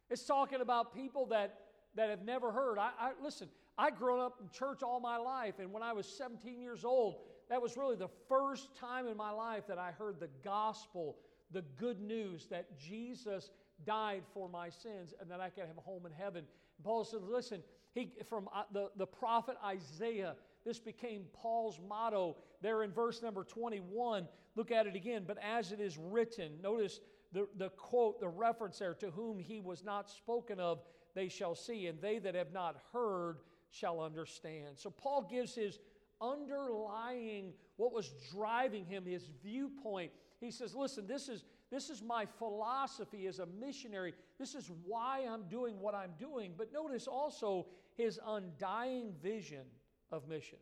[0.09, 1.59] It's talking about people that,
[1.95, 2.77] that have never heard.
[2.77, 6.07] I, I listen, I grew up in church all my life, and when I was
[6.07, 7.17] 17 years old,
[7.49, 11.17] that was really the first time in my life that I heard the gospel,
[11.51, 13.49] the good news that Jesus
[13.85, 16.45] died for my sins and that I could have a home in heaven.
[16.77, 20.35] And Paul says, listen, he, from uh, the, the prophet Isaiah,
[20.65, 24.27] this became Paul's motto there in verse number 21.
[24.55, 25.23] Look at it again.
[25.25, 26.99] But as it is written, notice
[27.31, 30.81] the, the quote, the reference there, to whom he was not spoken of,
[31.15, 33.37] they shall see, and they that have not heard
[33.71, 34.77] shall understand.
[34.77, 35.79] So Paul gives his
[36.21, 40.11] underlying, what was driving him, his viewpoint.
[40.39, 44.13] He says, listen, this is, this is my philosophy as a missionary.
[44.37, 46.53] This is why I'm doing what I'm doing.
[46.57, 49.65] But notice also his undying vision
[50.11, 50.61] of missions.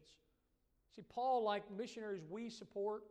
[0.96, 3.04] See, Paul, like missionaries we support,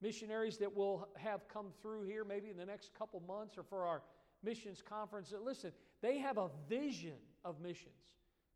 [0.00, 3.86] missionaries that will have come through here maybe in the next couple months or for
[3.86, 4.02] our
[4.42, 7.92] missions conference, that listen, they have a vision of missions.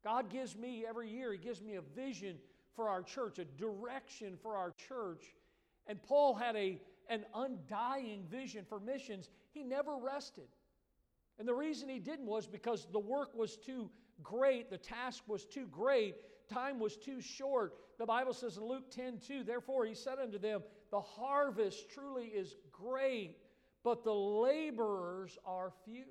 [0.02, 2.36] God gives me every year, He gives me a vision
[2.74, 5.34] for our church, a direction for our church.
[5.86, 9.28] And Paul had a, an undying vision for missions.
[9.52, 10.48] He never rested.
[11.38, 13.90] And the reason he didn't was because the work was too
[14.22, 16.16] great, the task was too great,
[16.48, 17.74] time was too short.
[17.98, 22.26] The Bible says in Luke 10 2, therefore he said unto them, The harvest truly
[22.26, 23.36] is great,
[23.82, 26.04] but the laborers are few.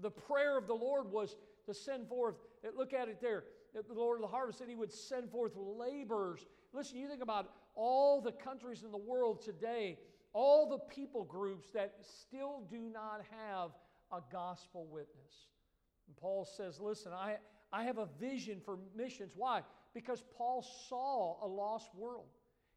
[0.00, 2.34] The prayer of the Lord was to send forth,
[2.76, 3.44] look at it there,
[3.82, 6.46] the Lord of the harvest said he would send forth laborers.
[6.72, 9.98] Listen, you think about all the countries in the world today,
[10.32, 13.70] all the people groups that still do not have
[14.12, 15.48] a gospel witness.
[16.06, 17.36] And Paul says, Listen, I,
[17.72, 19.32] I have a vision for missions.
[19.36, 19.62] Why?
[19.94, 22.26] Because Paul saw a lost world.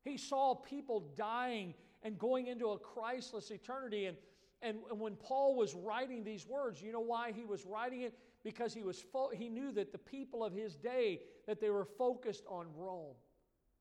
[0.03, 4.05] He saw people dying and going into a Christless eternity.
[4.05, 4.17] And,
[4.61, 8.13] and, and when Paul was writing these words, you know why he was writing it?
[8.47, 11.83] Because he, was fo- he knew that the people of his day, that they were
[11.83, 13.17] focused on Rome.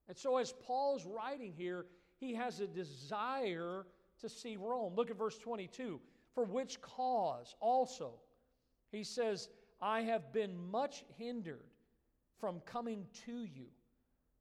[0.09, 1.87] And so as Paul's writing here,
[2.18, 3.87] he has a desire
[4.20, 4.96] to see Rome.
[4.96, 6.00] Look at verse 22.
[6.35, 8.14] For which cause also,
[8.90, 9.50] he says,
[9.81, 11.70] I have been much hindered
[12.40, 13.66] from coming to you.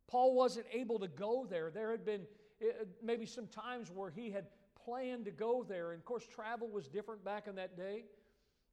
[0.07, 1.69] Paul wasn't able to go there.
[1.69, 2.21] There had been
[2.63, 4.45] eh, eh, maybe some times where he had
[4.85, 5.91] planned to go there.
[5.91, 8.05] And of course, travel was different back in that day.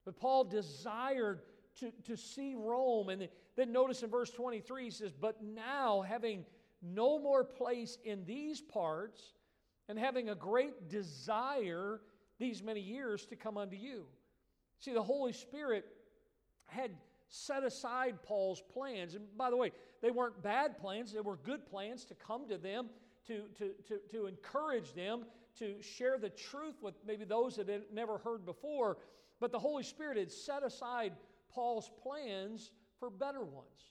[0.04, 1.42] But Paul desired
[1.80, 3.08] to, to see Rome.
[3.08, 6.44] And then notice in verse 23, he says, But now, having
[6.82, 9.20] no more place in these parts,
[9.88, 12.00] and having a great desire
[12.38, 14.04] these many years to come unto you.
[14.78, 15.84] See, the Holy Spirit
[16.66, 16.90] had
[17.28, 19.14] set aside Paul's plans.
[19.14, 22.58] And by the way, they weren't bad plans, they were good plans to come to
[22.58, 22.88] them,
[23.26, 25.24] to, to, to, to encourage them,
[25.58, 28.98] to share the truth with maybe those that had never heard before.
[29.42, 31.14] But the Holy Spirit had set aside
[31.52, 33.90] Paul's plans for better ones.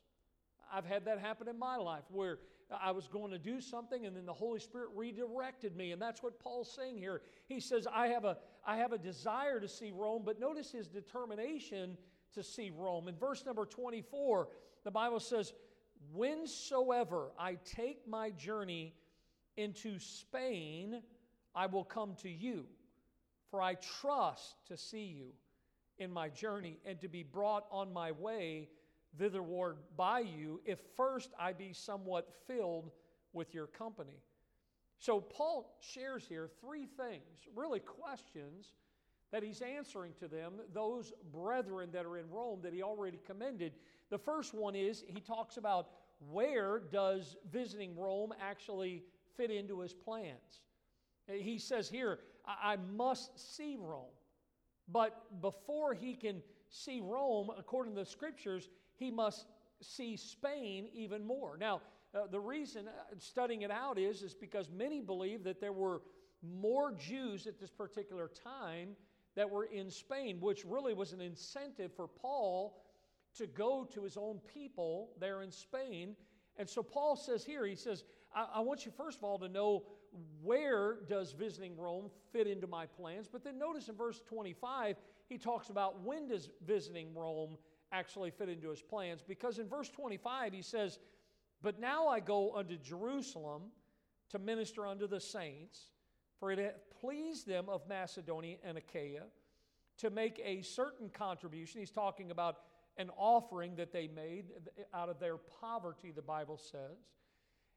[0.72, 2.40] I've had that happen in my life where
[2.82, 5.92] I was going to do something and then the Holy Spirit redirected me.
[5.92, 7.22] And that's what Paul's saying here.
[7.48, 10.88] He says, I have a, I have a desire to see Rome, but notice his
[10.88, 11.98] determination
[12.34, 13.10] to see Rome.
[13.10, 14.48] In verse number 24,
[14.86, 15.52] the Bible says,
[16.16, 18.94] Whensoever I take my journey
[19.58, 21.02] into Spain,
[21.54, 22.68] I will come to you,
[23.52, 25.28] for I trust to see you
[26.00, 28.70] in my journey and to be brought on my way
[29.20, 32.92] thitherward by you, if first I be somewhat filled
[33.34, 34.24] with your company.
[34.98, 38.74] So, Paul shares here three things, really questions
[39.32, 43.74] that he's answering to them, those brethren that are in Rome that he already commended.
[44.10, 45.89] The first one is he talks about
[46.32, 49.04] where does visiting Rome actually
[49.38, 50.62] fit into his plans.
[51.28, 54.06] He says here, I must see Rome.
[54.88, 59.46] But before he can see Rome, according to the scriptures, he must
[59.82, 61.58] see Spain even more.
[61.58, 61.82] Now,
[62.14, 66.02] uh, the reason uh, studying it out is, is because many believe that there were
[66.44, 68.96] more Jews at this particular time
[69.36, 72.84] that were in Spain, which really was an incentive for Paul
[73.36, 76.16] to go to his own people there in Spain
[76.58, 78.04] And so Paul says here, he says,
[78.36, 79.84] I, I, want you first of all to know
[80.41, 83.28] where does visiting Rome fit into my plans.
[83.32, 84.97] But then notice in verse 25,
[85.30, 87.57] he talks about when does visiting Rome
[87.91, 89.22] actually fit into his plans.
[89.26, 90.99] Because in verse 25, he says,
[91.62, 93.64] But now I go unto Jerusalem
[94.30, 95.89] to minister unto the saints,
[96.39, 99.24] for it hath pleased them of Macedonia and Achaia
[99.97, 101.80] to make a certain contribution.
[101.80, 102.57] He's talking about
[102.97, 104.45] an offering that they made
[104.93, 106.97] out of their poverty, the Bible says.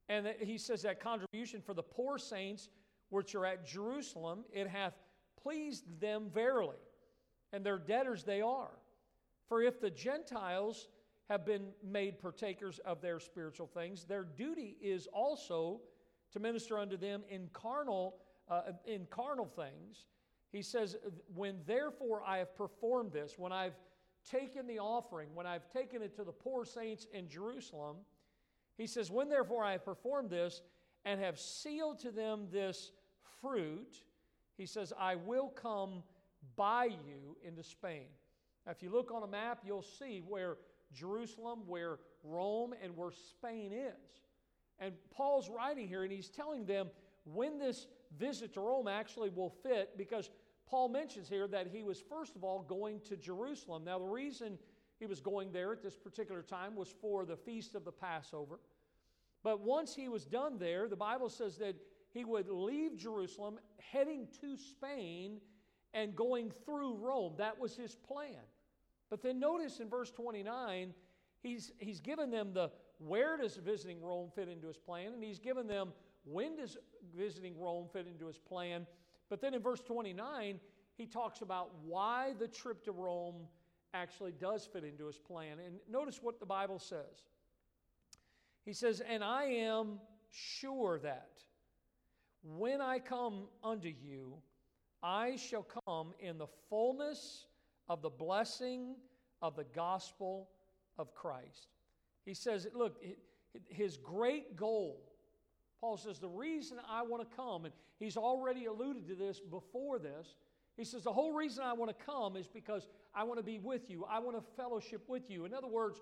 [0.09, 2.69] And he says that contribution for the poor saints
[3.09, 4.95] which are at Jerusalem, it hath
[5.43, 6.77] pleased them verily,
[7.53, 8.71] and their debtors they are.
[9.49, 10.89] For if the Gentiles
[11.29, 15.81] have been made partakers of their spiritual things, their duty is also
[16.33, 18.17] to minister unto them in carnal,
[18.51, 20.07] uh, in carnal things.
[20.51, 20.97] He says,
[21.35, 23.79] When therefore I have performed this, when I've
[24.31, 27.97] taken the offering, when I've taken it to the poor saints in Jerusalem,
[28.77, 30.63] he says, When therefore I have performed this
[31.05, 32.93] and have sealed to them this
[33.41, 34.03] fruit,
[34.57, 36.03] he says, I will come
[36.57, 38.07] by you into Spain.
[38.67, 40.57] Now, if you look on a map, you'll see where
[40.93, 44.23] Jerusalem, where Rome, and where Spain is.
[44.79, 46.89] And Paul's writing here, and he's telling them
[47.25, 47.87] when this
[48.19, 50.31] visit to Rome actually will fit because
[50.67, 53.85] Paul mentions here that he was, first of all, going to Jerusalem.
[53.85, 54.59] Now, the reason
[54.99, 58.61] he was going there at this particular time was for the feast of the Passover.
[59.43, 61.77] But once he was done there, the Bible says that
[62.11, 65.41] he would leave Jerusalem, heading to Spain
[65.93, 67.35] and going through Rome.
[67.39, 68.41] That was his plan.
[69.11, 70.95] But then notice in verse 29,
[71.43, 75.39] he's, he's given them the where does visiting Rome fit into his plan, and he's
[75.39, 75.93] given them
[76.25, 76.79] when does
[77.15, 78.87] visiting Rome fit into his plan.
[79.29, 80.61] But then in verse 29,
[80.97, 83.47] he talks about why the trip to Rome
[83.95, 85.59] actually does fit into his plan.
[85.65, 87.31] And notice what the Bible says.
[88.65, 91.41] He says, And I am sure that
[92.43, 94.35] when I come unto you,
[95.03, 97.47] I shall come in the fullness
[97.89, 98.97] of the blessing
[99.41, 100.49] of the gospel
[100.99, 101.69] of Christ.
[102.25, 103.03] He says, Look,
[103.69, 105.13] his great goal,
[105.81, 109.99] Paul says, the reason I want to come, and he's already alluded to this before
[109.99, 110.35] this,
[110.77, 113.59] he says, The whole reason I want to come is because I want to be
[113.59, 114.05] with you.
[114.09, 115.45] I want to fellowship with you.
[115.45, 116.01] In other words,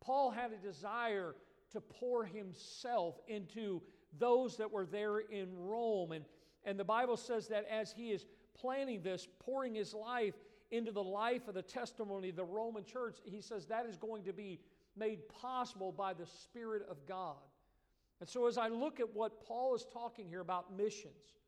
[0.00, 1.34] Paul had a desire
[1.72, 3.82] to pour himself into
[4.18, 6.12] those that were there in Rome.
[6.12, 6.24] And,
[6.64, 10.34] and the Bible says that as he is planning this, pouring his life
[10.70, 14.24] into the life of the testimony of the Roman church, he says that is going
[14.24, 14.60] to be
[14.96, 17.36] made possible by the Spirit of God.
[18.20, 21.40] And so, as I look at what Paul is talking here about missions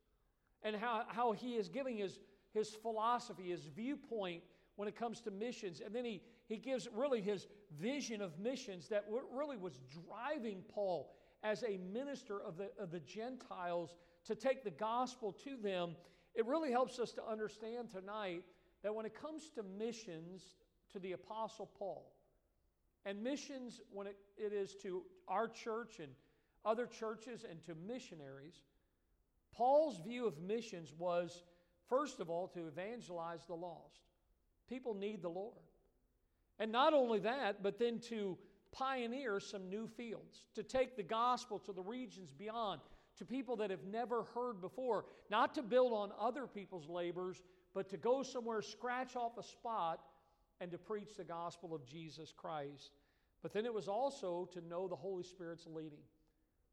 [0.61, 2.19] and how, how he is giving his
[2.55, 4.41] his philosophy, his viewpoint
[4.77, 5.81] when it comes to missions.
[5.85, 7.47] And then he, he gives really his
[7.77, 13.01] vision of missions that really was driving Paul as a minister of the, of the
[13.01, 13.95] Gentiles
[14.25, 15.95] to take the gospel to them.
[16.33, 18.43] It really helps us to understand tonight
[18.83, 20.41] that when it comes to missions
[20.93, 22.11] to the Apostle Paul,
[23.05, 26.09] and missions when it, it is to our church and
[26.65, 28.63] other churches and to missionaries,
[29.53, 31.43] Paul's view of missions was
[31.89, 34.01] First of all, to evangelize the lost.
[34.67, 35.53] People need the Lord.
[36.59, 38.37] And not only that, but then to
[38.71, 42.81] pioneer some new fields, to take the gospel to the regions beyond,
[43.17, 47.41] to people that have never heard before, not to build on other people's labors,
[47.73, 50.01] but to go somewhere, scratch off a spot,
[50.61, 52.91] and to preach the gospel of Jesus Christ.
[53.41, 56.03] But then it was also to know the Holy Spirit's leading,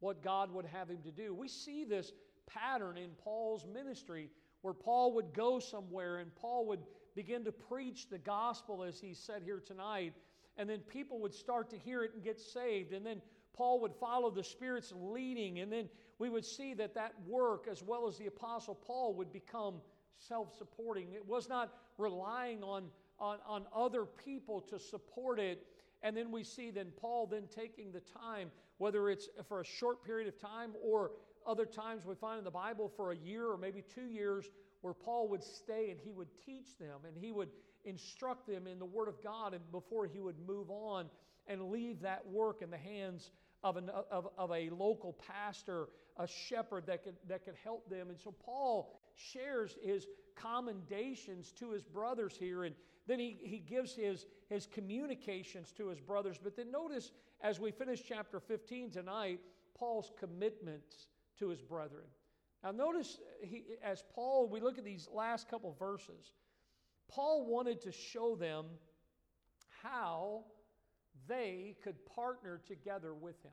[0.00, 1.34] what God would have him to do.
[1.34, 2.12] We see this
[2.46, 4.30] pattern in Paul's ministry
[4.62, 6.80] where Paul would go somewhere and Paul would
[7.14, 10.14] begin to preach the gospel as he said here tonight,
[10.56, 13.20] and then people would start to hear it and get saved, and then
[13.54, 15.88] Paul would follow the Spirit's leading, and then
[16.18, 19.80] we would see that that work, as well as the Apostle Paul, would become
[20.16, 21.12] self supporting.
[21.12, 22.84] It was not relying on,
[23.18, 25.66] on, on other people to support it.
[26.02, 30.04] And then we see then Paul then taking the time, whether it's for a short
[30.04, 31.12] period of time or
[31.46, 34.94] other times we find in the Bible for a year or maybe two years where
[34.94, 37.48] Paul would stay and he would teach them and he would
[37.84, 41.06] instruct them in the Word of God and before he would move on
[41.46, 43.30] and leave that work in the hands
[43.62, 48.10] of, an, of, of a local pastor, a shepherd that could, that could help them.
[48.10, 52.74] And so Paul shares his commendations to his brothers here and
[53.06, 56.38] then he, he gives his, his communications to his brothers.
[56.42, 57.10] But then notice
[57.42, 59.40] as we finish chapter 15 tonight,
[59.74, 61.08] Paul's commitments
[61.42, 62.04] to his brethren.
[62.62, 66.34] Now, notice uh, he, as Paul, we look at these last couple verses,
[67.08, 68.66] Paul wanted to show them
[69.82, 70.44] how
[71.26, 73.50] they could partner together with him.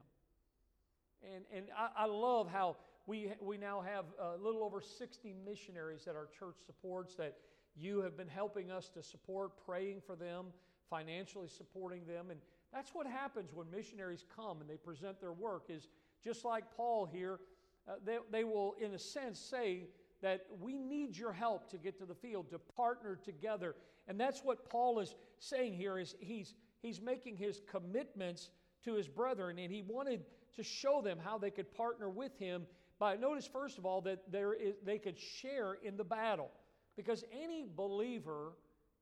[1.35, 2.77] And, and I, I love how
[3.07, 7.37] we, we now have a little over 60 missionaries that our church supports that
[7.75, 10.47] you have been helping us to support, praying for them,
[10.89, 12.29] financially supporting them.
[12.29, 12.39] And
[12.71, 15.87] that's what happens when missionaries come and they present their work is
[16.23, 17.39] just like Paul here,
[17.87, 19.87] uh, they, they will, in a sense, say
[20.21, 23.75] that we need your help to get to the field, to partner together.
[24.07, 28.49] And that's what Paul is saying here is he's, he's making his commitments
[28.83, 30.25] to his brethren, and he wanted
[30.55, 32.65] to show them how they could partner with him
[32.99, 36.51] by, notice first of all, that there is, they could share in the battle.
[36.97, 38.53] Because any believer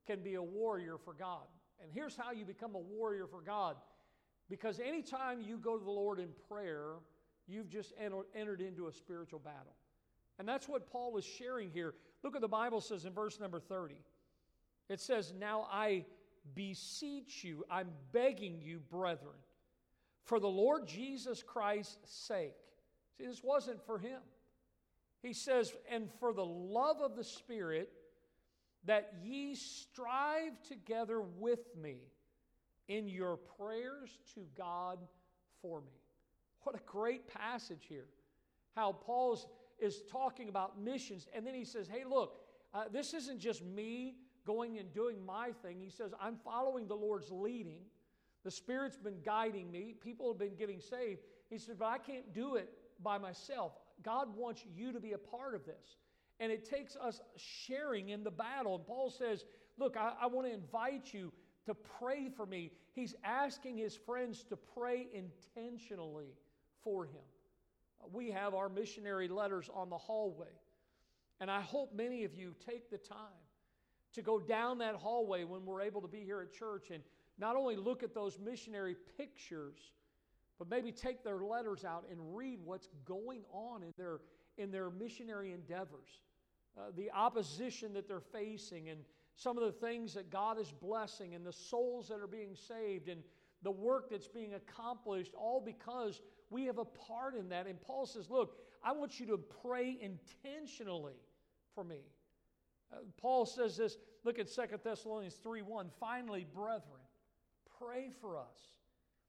[0.06, 1.46] can be a warrior for God.
[1.82, 3.76] And here's how you become a warrior for God.
[4.48, 6.94] Because anytime you go to the Lord in prayer,
[7.48, 9.74] you've just entered into a spiritual battle.
[10.38, 11.94] And that's what Paul is sharing here.
[12.22, 13.96] Look what the Bible says in verse number 30.
[14.88, 16.04] It says, Now I
[16.54, 19.34] beseech you, I'm begging you, brethren,
[20.24, 22.54] for the Lord Jesus Christ's sake.
[23.16, 24.20] See, this wasn't for him.
[25.22, 27.90] He says, And for the love of the Spirit,
[28.84, 31.96] that ye strive together with me
[32.86, 34.98] in your prayers to God
[35.60, 35.92] for me.
[36.62, 38.06] What a great passage here.
[38.74, 39.38] How Paul
[39.78, 42.36] is talking about missions, and then he says, Hey, look,
[42.74, 45.78] uh, this isn't just me going and doing my thing.
[45.80, 47.80] He says, I'm following the Lord's leading.
[48.44, 49.94] The Spirit's been guiding me.
[50.00, 51.20] People have been getting saved.
[51.50, 52.70] He says, But I can't do it
[53.02, 53.72] by myself.
[54.02, 55.96] God wants you to be a part of this.
[56.40, 58.76] And it takes us sharing in the battle.
[58.76, 59.44] And Paul says,
[59.76, 61.32] Look, I, I want to invite you
[61.66, 62.72] to pray for me.
[62.94, 66.34] He's asking his friends to pray intentionally
[66.84, 67.22] for him.
[68.12, 70.46] We have our missionary letters on the hallway.
[71.40, 73.18] And I hope many of you take the time
[74.14, 77.02] to go down that hallway when we're able to be here at church and
[77.38, 79.78] not only look at those missionary pictures,
[80.58, 84.20] but maybe take their letters out and read what's going on in their,
[84.56, 86.08] in their missionary endeavors,
[86.76, 89.00] uh, the opposition that they're facing, and
[89.36, 93.08] some of the things that God is blessing, and the souls that are being saved,
[93.08, 93.22] and
[93.62, 96.20] the work that's being accomplished, all because
[96.50, 97.66] we have a part in that.
[97.66, 101.20] And Paul says, Look, I want you to pray intentionally
[101.74, 102.00] for me.
[102.92, 105.90] Uh, Paul says this, look at 2 Thessalonians 3 1.
[106.00, 107.02] Finally, brethren,
[107.78, 108.78] pray for us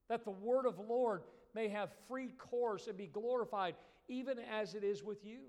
[0.07, 3.75] that the word of the Lord may have free course and be glorified,
[4.07, 5.41] even as it is with you.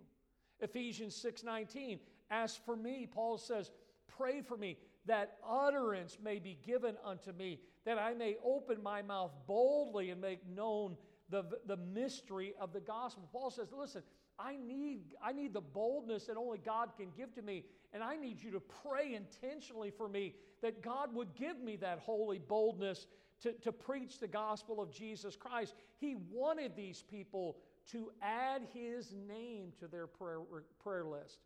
[0.60, 2.00] Ephesians 6:19,
[2.30, 3.70] as for me, Paul says,
[4.06, 9.00] pray for me that utterance may be given unto me, that I may open my
[9.00, 10.96] mouth boldly and make known
[11.30, 13.28] the, the mystery of the gospel.
[13.32, 14.02] Paul says, listen,
[14.38, 18.16] I need, I need the boldness that only God can give to me, and I
[18.16, 23.06] need you to pray intentionally for me that God would give me that holy boldness
[23.42, 25.74] to, to preach the gospel of Jesus Christ.
[25.98, 27.56] He wanted these people
[27.92, 30.40] to add his name to their prayer,
[30.82, 31.38] prayer list.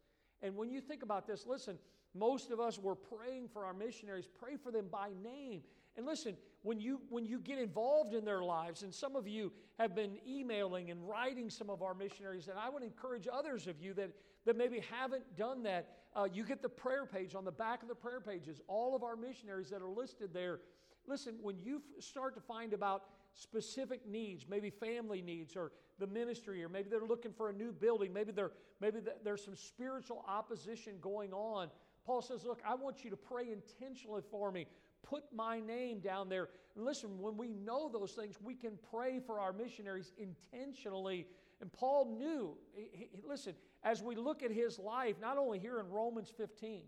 [0.42, 1.78] And when you think about this, listen,
[2.14, 5.62] most of us were praying for our missionaries, pray for them by name.
[5.96, 9.52] And listen, when you when you get involved in their lives, and some of you
[9.78, 13.80] have been emailing and writing some of our missionaries, and I would encourage others of
[13.80, 14.10] you that,
[14.44, 15.88] that maybe haven't done that.
[16.16, 19.02] Uh, you get the prayer page on the back of the prayer pages, all of
[19.02, 20.60] our missionaries that are listed there
[21.06, 26.64] Listen, when you start to find about specific needs, maybe family needs or the ministry,
[26.64, 30.94] or maybe they're looking for a new building, maybe, they're, maybe there's some spiritual opposition
[31.00, 31.68] going on.
[32.04, 34.66] Paul says, Look, I want you to pray intentionally for me.
[35.02, 36.48] Put my name down there.
[36.76, 41.26] And listen, when we know those things, we can pray for our missionaries intentionally.
[41.60, 45.78] And Paul knew, he, he, listen, as we look at his life, not only here
[45.78, 46.82] in Romans 15,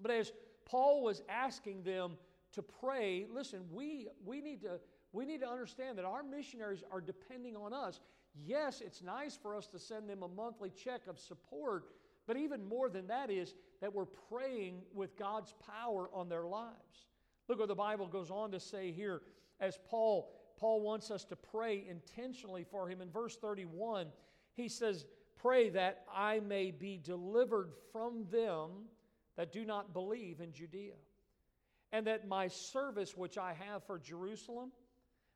[0.00, 0.32] but as
[0.64, 2.12] Paul was asking them
[2.52, 4.80] to pray, listen, we, we, need to,
[5.12, 8.00] we need to understand that our missionaries are depending on us.
[8.34, 11.84] Yes, it's nice for us to send them a monthly check of support,
[12.26, 17.08] but even more than that is that we're praying with God's power on their lives.
[17.48, 19.22] Look what the Bible goes on to say here
[19.58, 24.08] as Paul Paul wants us to pray intentionally for him in verse 31.
[24.54, 25.06] He says,
[25.36, 28.90] "Pray that I may be delivered from them
[29.36, 30.96] that do not believe in Judea."
[31.92, 34.70] and that my service which I have for Jerusalem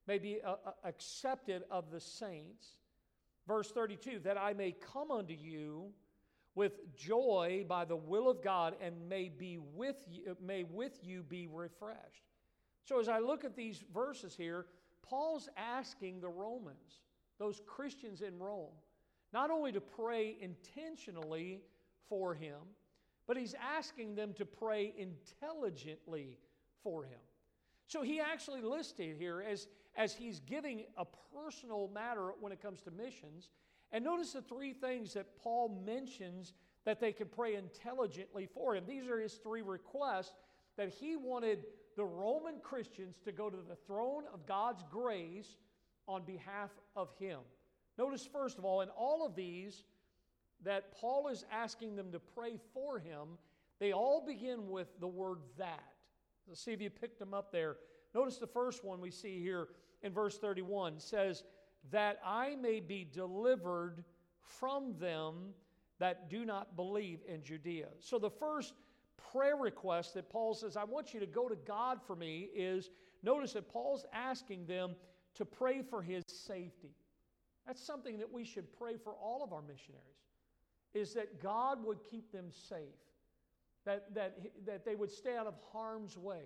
[0.06, 2.76] may be uh, uh, accepted of the saints.
[3.46, 5.92] Verse 32 that I may come unto you
[6.54, 11.22] with joy by the will of God and may be with you, may with you
[11.22, 12.24] be refreshed.
[12.84, 14.66] So as I look at these verses here,
[15.02, 17.00] Paul's asking the Romans,
[17.38, 18.72] those Christians in Rome,
[19.32, 21.60] not only to pray intentionally
[22.08, 22.58] for him,
[23.26, 26.38] but he's asking them to pray intelligently
[26.82, 27.18] for him.
[27.86, 32.80] So he actually listed here as, as he's giving a personal matter when it comes
[32.82, 33.50] to missions.
[33.94, 36.52] And notice the three things that Paul mentions
[36.84, 38.82] that they could pray intelligently for him.
[38.88, 40.34] These are his three requests
[40.76, 41.64] that he wanted
[41.96, 45.58] the Roman Christians to go to the throne of God's grace
[46.08, 47.38] on behalf of him.
[47.96, 49.84] Notice, first of all, in all of these
[50.64, 53.38] that Paul is asking them to pray for him,
[53.78, 55.84] they all begin with the word that.
[56.48, 57.76] Let's see if you picked them up there.
[58.12, 59.68] Notice the first one we see here
[60.02, 61.44] in verse 31 says,
[61.90, 64.04] That I may be delivered
[64.40, 65.54] from them
[65.98, 67.88] that do not believe in Judea.
[68.00, 68.74] So the first
[69.32, 72.90] prayer request that Paul says, I want you to go to God for me, is
[73.22, 74.96] notice that Paul's asking them
[75.34, 76.94] to pray for his safety.
[77.66, 80.02] That's something that we should pray for all of our missionaries,
[80.92, 82.78] is that God would keep them safe,
[83.84, 86.42] that, that, that they would stay out of harm's way.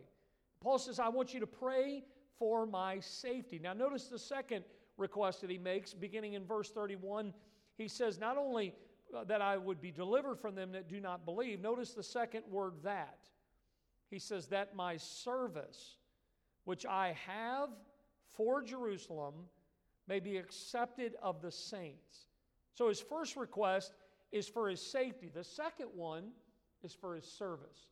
[0.60, 2.04] Paul says, I want you to pray
[2.38, 3.58] for my safety.
[3.58, 4.64] Now, notice the second
[4.98, 7.32] request that he makes, beginning in verse 31.
[7.76, 8.74] He says, Not only
[9.16, 12.42] uh, that I would be delivered from them that do not believe, notice the second
[12.50, 13.18] word that.
[14.10, 15.96] He says, That my service,
[16.64, 17.70] which I have
[18.36, 19.34] for Jerusalem,
[20.06, 22.26] may be accepted of the saints.
[22.74, 23.92] So his first request
[24.32, 25.30] is for his safety.
[25.32, 26.30] The second one
[26.82, 27.88] is for his service.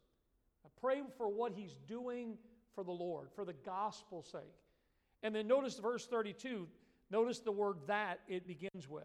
[0.64, 2.36] I pray for what he's doing
[2.74, 4.42] for the Lord, for the gospel's sake.
[5.22, 6.68] And then notice verse 32.
[7.10, 9.04] Notice the word that it begins with.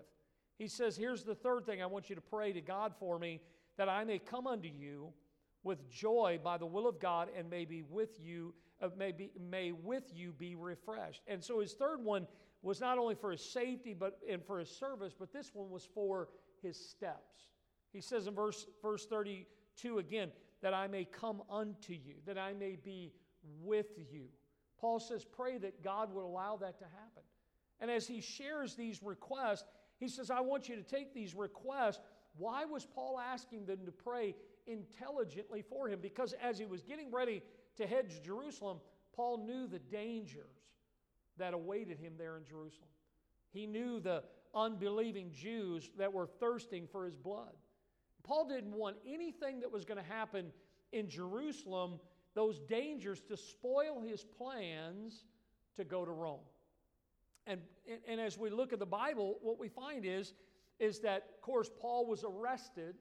[0.58, 3.41] He says, Here's the third thing I want you to pray to God for me
[3.78, 5.14] that I may come unto you
[5.64, 9.32] with joy by the will of God and may be with you, uh, may, be,
[9.39, 11.22] may with you be refreshed.
[11.28, 12.28] And so his third one
[12.64, 15.88] was not only for his safety but and for his service, but this one was
[15.93, 16.30] for
[16.62, 17.49] his steps.
[17.91, 20.32] He says in verse, verse 32 again,
[20.62, 23.14] that I may come unto you, that I may be
[23.64, 24.26] with you.
[24.80, 27.24] Paul says, pray that God would allow that to happen.
[27.82, 29.65] And as he shares these requests,
[29.99, 31.99] he says, I want you to take these requests.
[32.38, 34.36] Why was Paul asking them to pray
[34.67, 35.99] intelligently for him?
[36.01, 37.41] Because as he was getting ready
[37.77, 38.79] to head to Jerusalem,
[39.13, 40.55] Paul knew the dangers
[41.38, 42.89] that awaited him there in Jerusalem.
[43.51, 44.23] He knew the
[44.53, 47.53] unbelieving Jews that were thirsting for his blood.
[48.23, 50.51] Paul didn't want anything that was going to happen
[50.91, 51.99] in Jerusalem,
[52.36, 55.25] those dangers, to spoil his plans
[55.75, 56.39] to go to Rome.
[57.48, 57.62] And,
[58.08, 60.34] and as we look at the Bible, what we find is,
[60.80, 62.96] is that, of course, Paul was arrested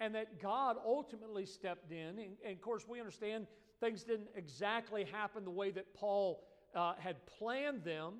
[0.00, 2.18] and that God ultimately stepped in.
[2.18, 3.46] And, and of course, we understand
[3.80, 6.44] things didn't exactly happen the way that Paul
[6.74, 8.14] uh, had planned them,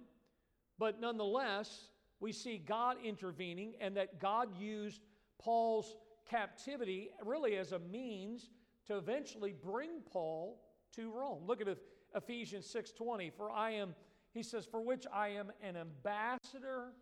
[0.78, 1.88] but nonetheless,
[2.20, 5.02] we see God intervening and that God used
[5.40, 5.96] Paul's
[6.28, 8.50] captivity really as a means
[8.86, 10.60] to eventually bring Paul
[10.94, 11.44] to Rome.
[11.46, 11.68] Look at
[12.14, 13.94] Ephesians 6:20, for I am
[14.32, 16.92] he says for which I am an ambassador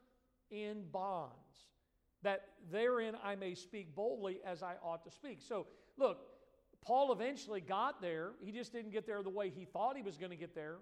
[0.51, 1.35] in bonds,
[2.23, 5.41] that therein I may speak boldly as I ought to speak.
[5.41, 5.67] So,
[5.97, 6.27] look,
[6.83, 8.33] Paul eventually got there.
[8.41, 10.79] He just didn't get there the way he thought he was going to get there.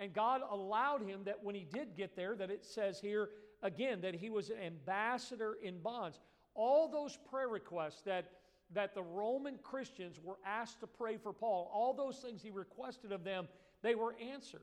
[0.00, 3.30] And God allowed him that when he did get there, that it says here
[3.62, 6.20] again that he was an ambassador in bonds.
[6.54, 8.30] All those prayer requests that,
[8.74, 13.10] that the Roman Christians were asked to pray for Paul, all those things he requested
[13.10, 13.48] of them,
[13.82, 14.62] they were answered.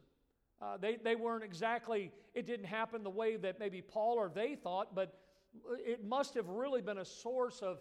[0.61, 4.55] Uh, they, they weren't exactly, it didn't happen the way that maybe Paul or they
[4.55, 5.19] thought, but
[5.85, 7.79] it must have really been a source of,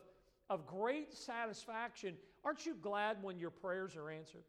[0.51, 2.17] of great satisfaction.
[2.45, 4.45] Aren't you glad when your prayers are answered?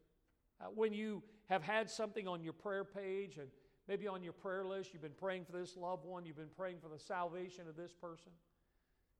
[0.60, 3.48] Uh, when you have had something on your prayer page and
[3.88, 6.78] maybe on your prayer list, you've been praying for this loved one, you've been praying
[6.82, 8.32] for the salvation of this person,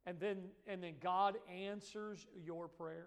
[0.07, 3.07] and then, and then God answers your prayer.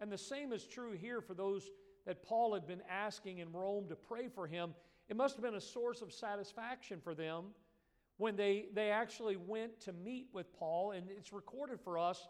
[0.00, 1.70] And the same is true here for those
[2.06, 4.74] that Paul had been asking in Rome to pray for him.
[5.08, 7.46] It must have been a source of satisfaction for them
[8.16, 12.28] when they, they actually went to meet with Paul, and it's recorded for us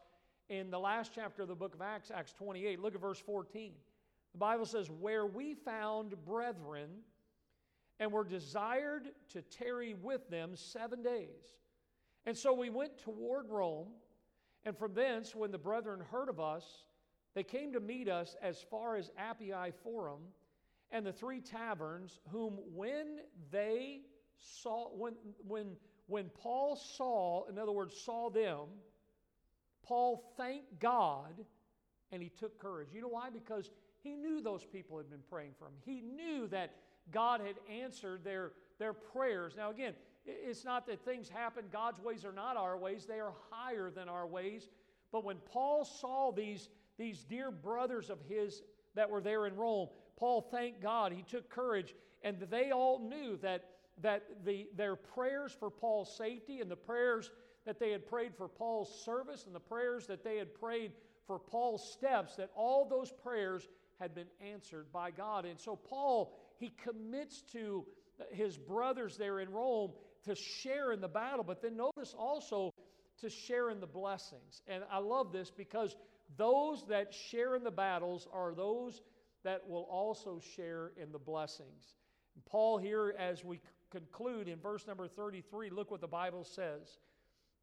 [0.49, 2.81] in the last chapter of the book of Acts, Acts 28.
[2.81, 3.73] Look at verse 14.
[4.33, 6.91] The Bible says, Where we found brethren
[8.01, 11.55] and were desired to tarry with them seven days.
[12.27, 13.89] And so we went toward Rome,
[14.65, 16.65] and from thence, when the brethren heard of us,
[17.35, 20.21] they came to meet us as far as Appii Forum
[20.95, 23.19] and the three taverns, whom when
[23.51, 24.03] they
[24.39, 25.15] saw, when,
[25.47, 25.73] when,
[26.07, 28.69] when Paul saw, in other words, saw them,
[29.83, 31.45] Paul thanked God
[32.13, 32.91] and he took courage.
[32.95, 33.29] You know why?
[33.29, 33.71] Because
[34.03, 35.75] he knew those people had been praying for him.
[35.85, 36.77] He knew that
[37.11, 39.55] God had answered their, their prayers.
[39.57, 43.33] Now, again, it's not that things happen, God's ways are not our ways, they are
[43.51, 44.69] higher than our ways.
[45.11, 46.69] But when Paul saw these,
[46.99, 48.63] these dear brothers of his
[48.95, 51.13] that were there in Rome, Paul thanked God.
[51.13, 53.65] He took courage And they all knew that,
[54.03, 57.31] that the, their prayers for Paul's safety and the prayers
[57.67, 60.93] that they had prayed for Paul's service and the prayers that they had prayed
[61.27, 63.69] for Paul's steps, that all those prayers
[64.01, 65.45] had been answered by God.
[65.45, 67.85] And so Paul, he commits to
[68.31, 69.93] his brothers there in Rome
[70.25, 72.73] to share in the battle, but then notice also
[73.21, 74.63] to share in the blessings.
[74.67, 75.97] And I love this because
[76.37, 79.03] those that share in the battles are those
[79.45, 81.95] that will also share in the blessings.
[82.35, 86.99] And Paul, here, as we conclude in verse number 33, look what the Bible says.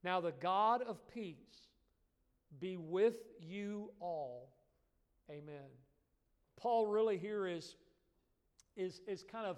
[0.04, 1.68] Now, the God of peace
[2.60, 4.54] be with you all.
[5.30, 5.70] Amen.
[6.58, 7.76] Paul really here is,
[8.76, 9.58] is, is kind of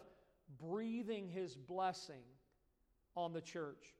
[0.61, 2.24] breathing his blessing
[3.15, 3.93] on the church.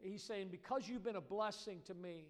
[0.00, 2.26] He's saying, Because you've been a blessing to me,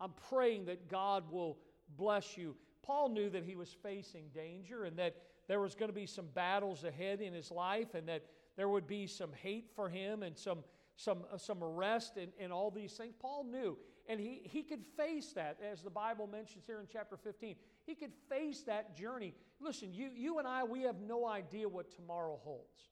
[0.00, 1.58] I'm praying that God will
[1.96, 2.56] bless you.
[2.82, 5.16] Paul knew that he was facing danger and that
[5.48, 8.24] there was going to be some battles ahead in his life and that
[8.56, 10.58] there would be some hate for him and some,
[10.96, 13.14] some, uh, some arrest and, and all these things.
[13.20, 13.78] Paul knew.
[14.08, 17.54] And he, he could face that, as the Bible mentions here in chapter 15.
[17.86, 19.32] He could face that journey.
[19.60, 22.90] Listen, you, you and I, we have no idea what tomorrow holds.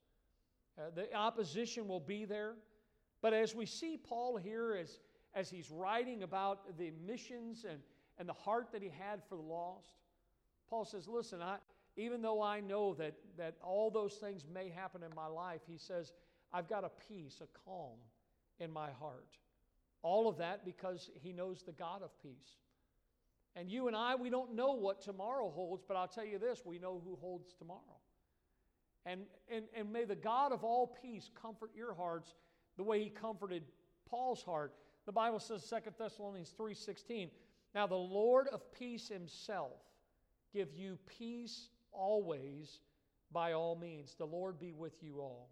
[0.78, 2.54] Uh, the opposition will be there.
[3.22, 5.00] But as we see Paul here, as,
[5.34, 7.80] as he's writing about the missions and,
[8.20, 9.96] and the heart that he had for the lost,
[10.68, 11.56] Paul says, Listen, I,
[11.96, 15.78] even though I know that, that all those things may happen in my life, he
[15.78, 16.12] says,
[16.52, 17.96] I've got a peace, a calm
[18.58, 19.38] in my heart.
[20.02, 22.58] All of that because he knows the God of peace.
[23.56, 26.62] And you and I, we don't know what tomorrow holds, but I'll tell you this
[26.64, 27.80] we know who holds tomorrow.
[29.06, 32.34] And, and, and may the God of all peace comfort your hearts
[32.76, 33.62] the way he comforted
[34.08, 34.74] Paul's heart.
[35.06, 37.30] The Bible says 2 Thessalonians 3:16,
[37.74, 39.80] "Now the Lord of peace himself
[40.52, 42.80] give you peace always
[43.30, 44.14] by all means.
[44.14, 45.50] The Lord be with you all."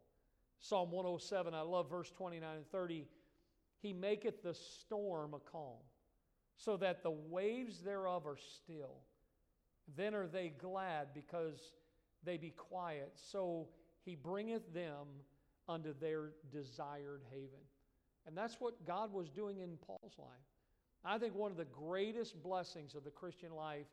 [0.60, 3.08] Psalm 107, I love verse 29 and 30.
[3.80, 5.78] He maketh the storm a calm,
[6.56, 9.04] so that the waves thereof are still.
[9.96, 11.74] Then are they glad because
[12.24, 13.12] they be quiet.
[13.14, 13.68] So
[14.04, 15.06] he bringeth them
[15.68, 17.60] unto their desired haven.
[18.26, 20.28] And that's what God was doing in Paul's life.
[21.04, 23.86] I think one of the greatest blessings of the Christian life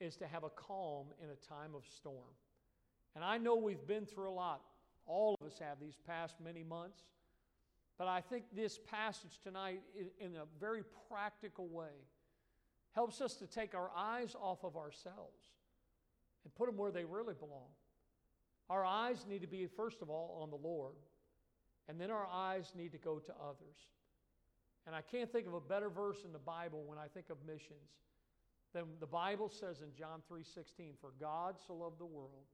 [0.00, 2.34] is to have a calm in a time of storm.
[3.14, 4.60] And I know we've been through a lot.
[5.06, 7.02] All of us have these past many months.
[7.98, 9.80] But I think this passage tonight,
[10.20, 12.04] in a very practical way,
[12.92, 15.40] helps us to take our eyes off of ourselves
[16.44, 17.70] and put them where they really belong.
[18.68, 20.96] Our eyes need to be, first of all, on the Lord,
[21.88, 23.88] and then our eyes need to go to others.
[24.86, 27.44] And I can't think of a better verse in the Bible when I think of
[27.44, 27.90] missions
[28.72, 32.46] than the Bible says in John 3:16, "For God so loved the world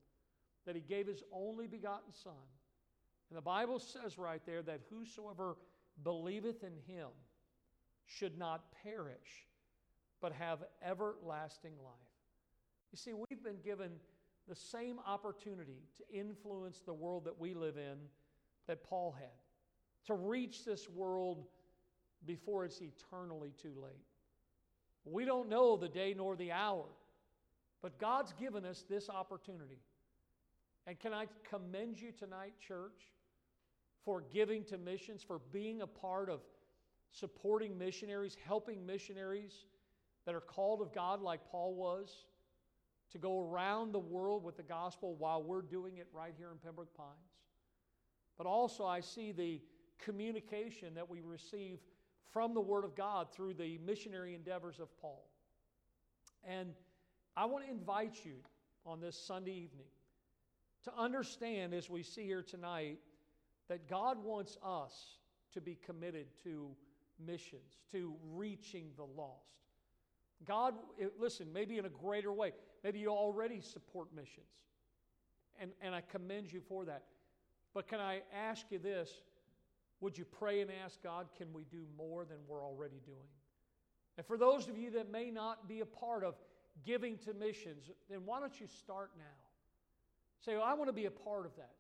[0.64, 2.48] that he gave his only begotten son."
[3.28, 5.56] And the Bible says right there that whosoever
[6.02, 7.10] believeth in him
[8.04, 9.48] should not perish,
[10.20, 11.94] but have everlasting life.
[12.90, 14.00] You see, we've been given
[14.46, 18.10] the same opportunity to influence the world that we live in
[18.66, 19.40] that Paul had,
[20.04, 21.50] to reach this world
[22.26, 24.06] before it's eternally too late.
[25.04, 26.84] We don't know the day nor the hour,
[27.80, 29.80] but God's given us this opportunity.
[30.86, 33.12] And can I commend you tonight, church,
[34.04, 36.40] for giving to missions, for being a part of
[37.10, 39.64] supporting missionaries, helping missionaries
[40.24, 42.24] that are called of God like Paul was?
[43.12, 46.56] to go around the world with the gospel while we're doing it right here in
[46.58, 47.10] Pembroke Pines.
[48.38, 49.60] But also, I see the
[49.98, 51.78] communication that we receive
[52.32, 55.24] from the Word of God through the missionary endeavors of Paul.
[56.44, 56.74] And
[57.36, 58.36] I want to invite you
[58.84, 59.86] on this Sunday evening
[60.84, 62.98] to understand, as we see here tonight,
[63.68, 65.18] that God wants us
[65.52, 66.68] to be committed to
[67.24, 69.52] missions, to reaching the lost.
[70.44, 72.52] God, eh, listen, maybe in a greater way.
[72.82, 74.46] Maybe you already support missions.
[75.60, 77.04] And, and I commend you for that.
[77.74, 79.10] But can I ask you this?
[80.02, 83.30] Would you pray and ask God, can we do more than we're already doing?
[84.18, 86.34] And for those of you that may not be a part of
[86.84, 89.22] giving to missions, then why don't you start now?
[90.44, 91.70] Say, well, I want to be a part of that.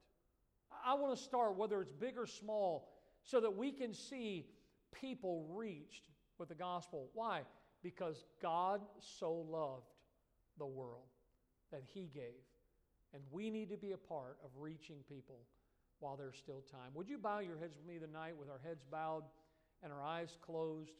[0.86, 2.88] I want to start, whether it's big or small,
[3.24, 4.46] so that we can see
[4.92, 6.08] people reached
[6.38, 7.08] with the gospel.
[7.14, 7.42] Why?
[7.82, 9.90] Because God so loved
[10.58, 11.08] the world
[11.72, 12.22] that He gave.
[13.12, 15.40] And we need to be a part of reaching people
[16.02, 16.90] while there's still time.
[16.94, 19.22] Would you bow your heads with me tonight with our heads bowed
[19.82, 20.92] and our eyes closed?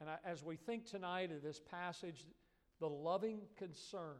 [0.00, 2.24] And I, as we think tonight of this passage,
[2.80, 4.16] the loving concern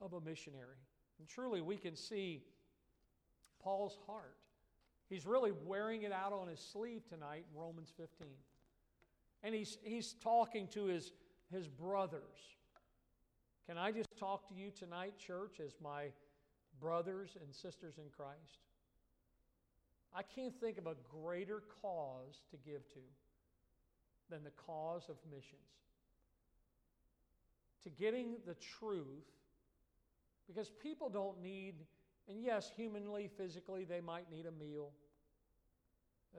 [0.00, 0.82] of a missionary.
[1.20, 2.42] And truly, we can see
[3.62, 4.36] Paul's heart.
[5.08, 8.26] He's really wearing it out on his sleeve tonight in Romans 15.
[9.44, 11.12] And he's, he's talking to his,
[11.52, 12.22] his brothers.
[13.68, 16.06] Can I just talk to you tonight, church, as my
[16.80, 18.58] brothers and sisters in Christ?
[20.16, 23.00] I can't think of a greater cause to give to
[24.30, 25.60] than the cause of missions.
[27.84, 29.26] To getting the truth,
[30.48, 31.74] because people don't need,
[32.28, 34.90] and yes, humanly, physically, they might need a meal.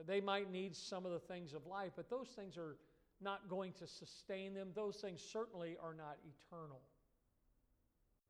[0.06, 2.76] They might need some of the things of life, but those things are
[3.20, 4.68] not going to sustain them.
[4.74, 6.80] Those things certainly are not eternal.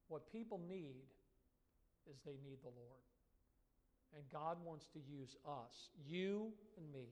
[0.09, 1.05] What people need
[2.09, 3.08] is they need the Lord.
[4.15, 7.09] And God wants to use us, you and me,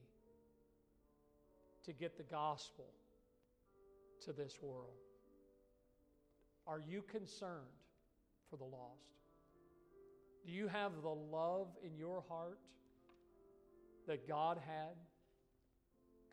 [1.85, 2.87] to get the gospel
[4.25, 4.97] to this world.
[6.65, 7.61] Are you concerned
[8.49, 9.17] for the lost?
[10.45, 12.59] Do you have the love in your heart
[14.07, 14.95] that God had?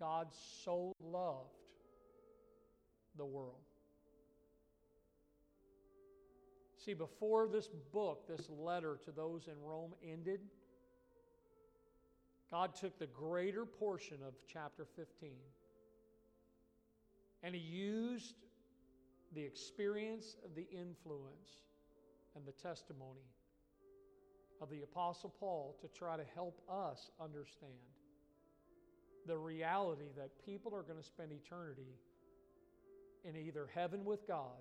[0.01, 0.29] God
[0.65, 1.51] so loved
[3.17, 3.64] the world.
[6.85, 10.41] See, before this book, this letter to those in Rome ended,
[12.51, 15.31] God took the greater portion of chapter 15
[17.43, 18.35] and He used
[19.35, 21.63] the experience of the influence
[22.37, 23.29] and the testimony
[24.61, 27.73] of the Apostle Paul to try to help us understand
[29.27, 31.99] the reality that people are going to spend eternity
[33.25, 34.61] in either heaven with God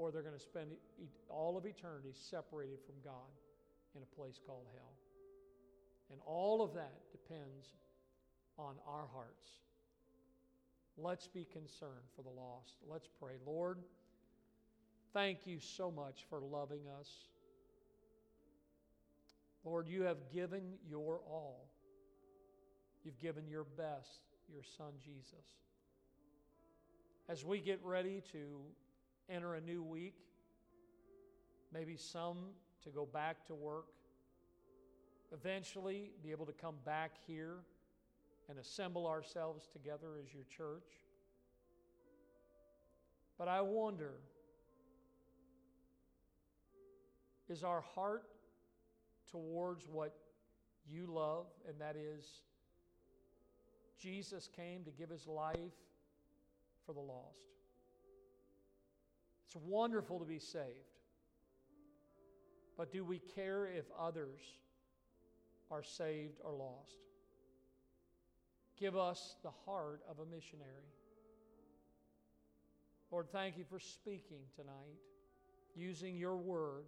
[0.00, 0.70] or they're going to spend
[1.28, 3.28] all of eternity separated from God
[3.94, 4.94] in a place called hell.
[6.10, 7.74] And all of that depends
[8.58, 9.50] on our hearts.
[10.96, 12.76] Let's be concerned for the lost.
[12.90, 13.34] Let's pray.
[13.46, 13.78] Lord,
[15.12, 17.08] thank you so much for loving us.
[19.64, 21.68] Lord, you have given your all.
[23.04, 24.20] You've given your best,
[24.50, 25.58] your Son Jesus.
[27.28, 28.62] As we get ready to
[29.30, 30.14] enter a new week,
[31.72, 32.36] maybe some
[32.82, 33.86] to go back to work,
[35.32, 37.58] eventually be able to come back here
[38.48, 40.88] and assemble ourselves together as your church.
[43.38, 44.14] But I wonder
[47.48, 48.24] is our heart
[49.30, 50.14] towards what
[50.88, 52.24] you love, and that is
[54.00, 55.56] Jesus came to give his life
[56.86, 57.59] for the lost.
[59.50, 61.00] It's wonderful to be saved.
[62.76, 64.38] But do we care if others
[65.72, 66.94] are saved or lost?
[68.78, 70.94] Give us the heart of a missionary.
[73.10, 75.00] Lord, thank you for speaking tonight,
[75.74, 76.84] using your word.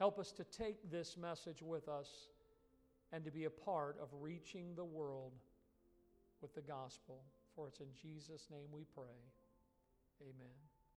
[0.00, 2.08] Help us to take this message with us
[3.12, 5.34] and to be a part of reaching the world
[6.42, 7.22] with the gospel.
[7.54, 9.14] For it's in Jesus' name we pray.
[10.20, 10.65] Amen.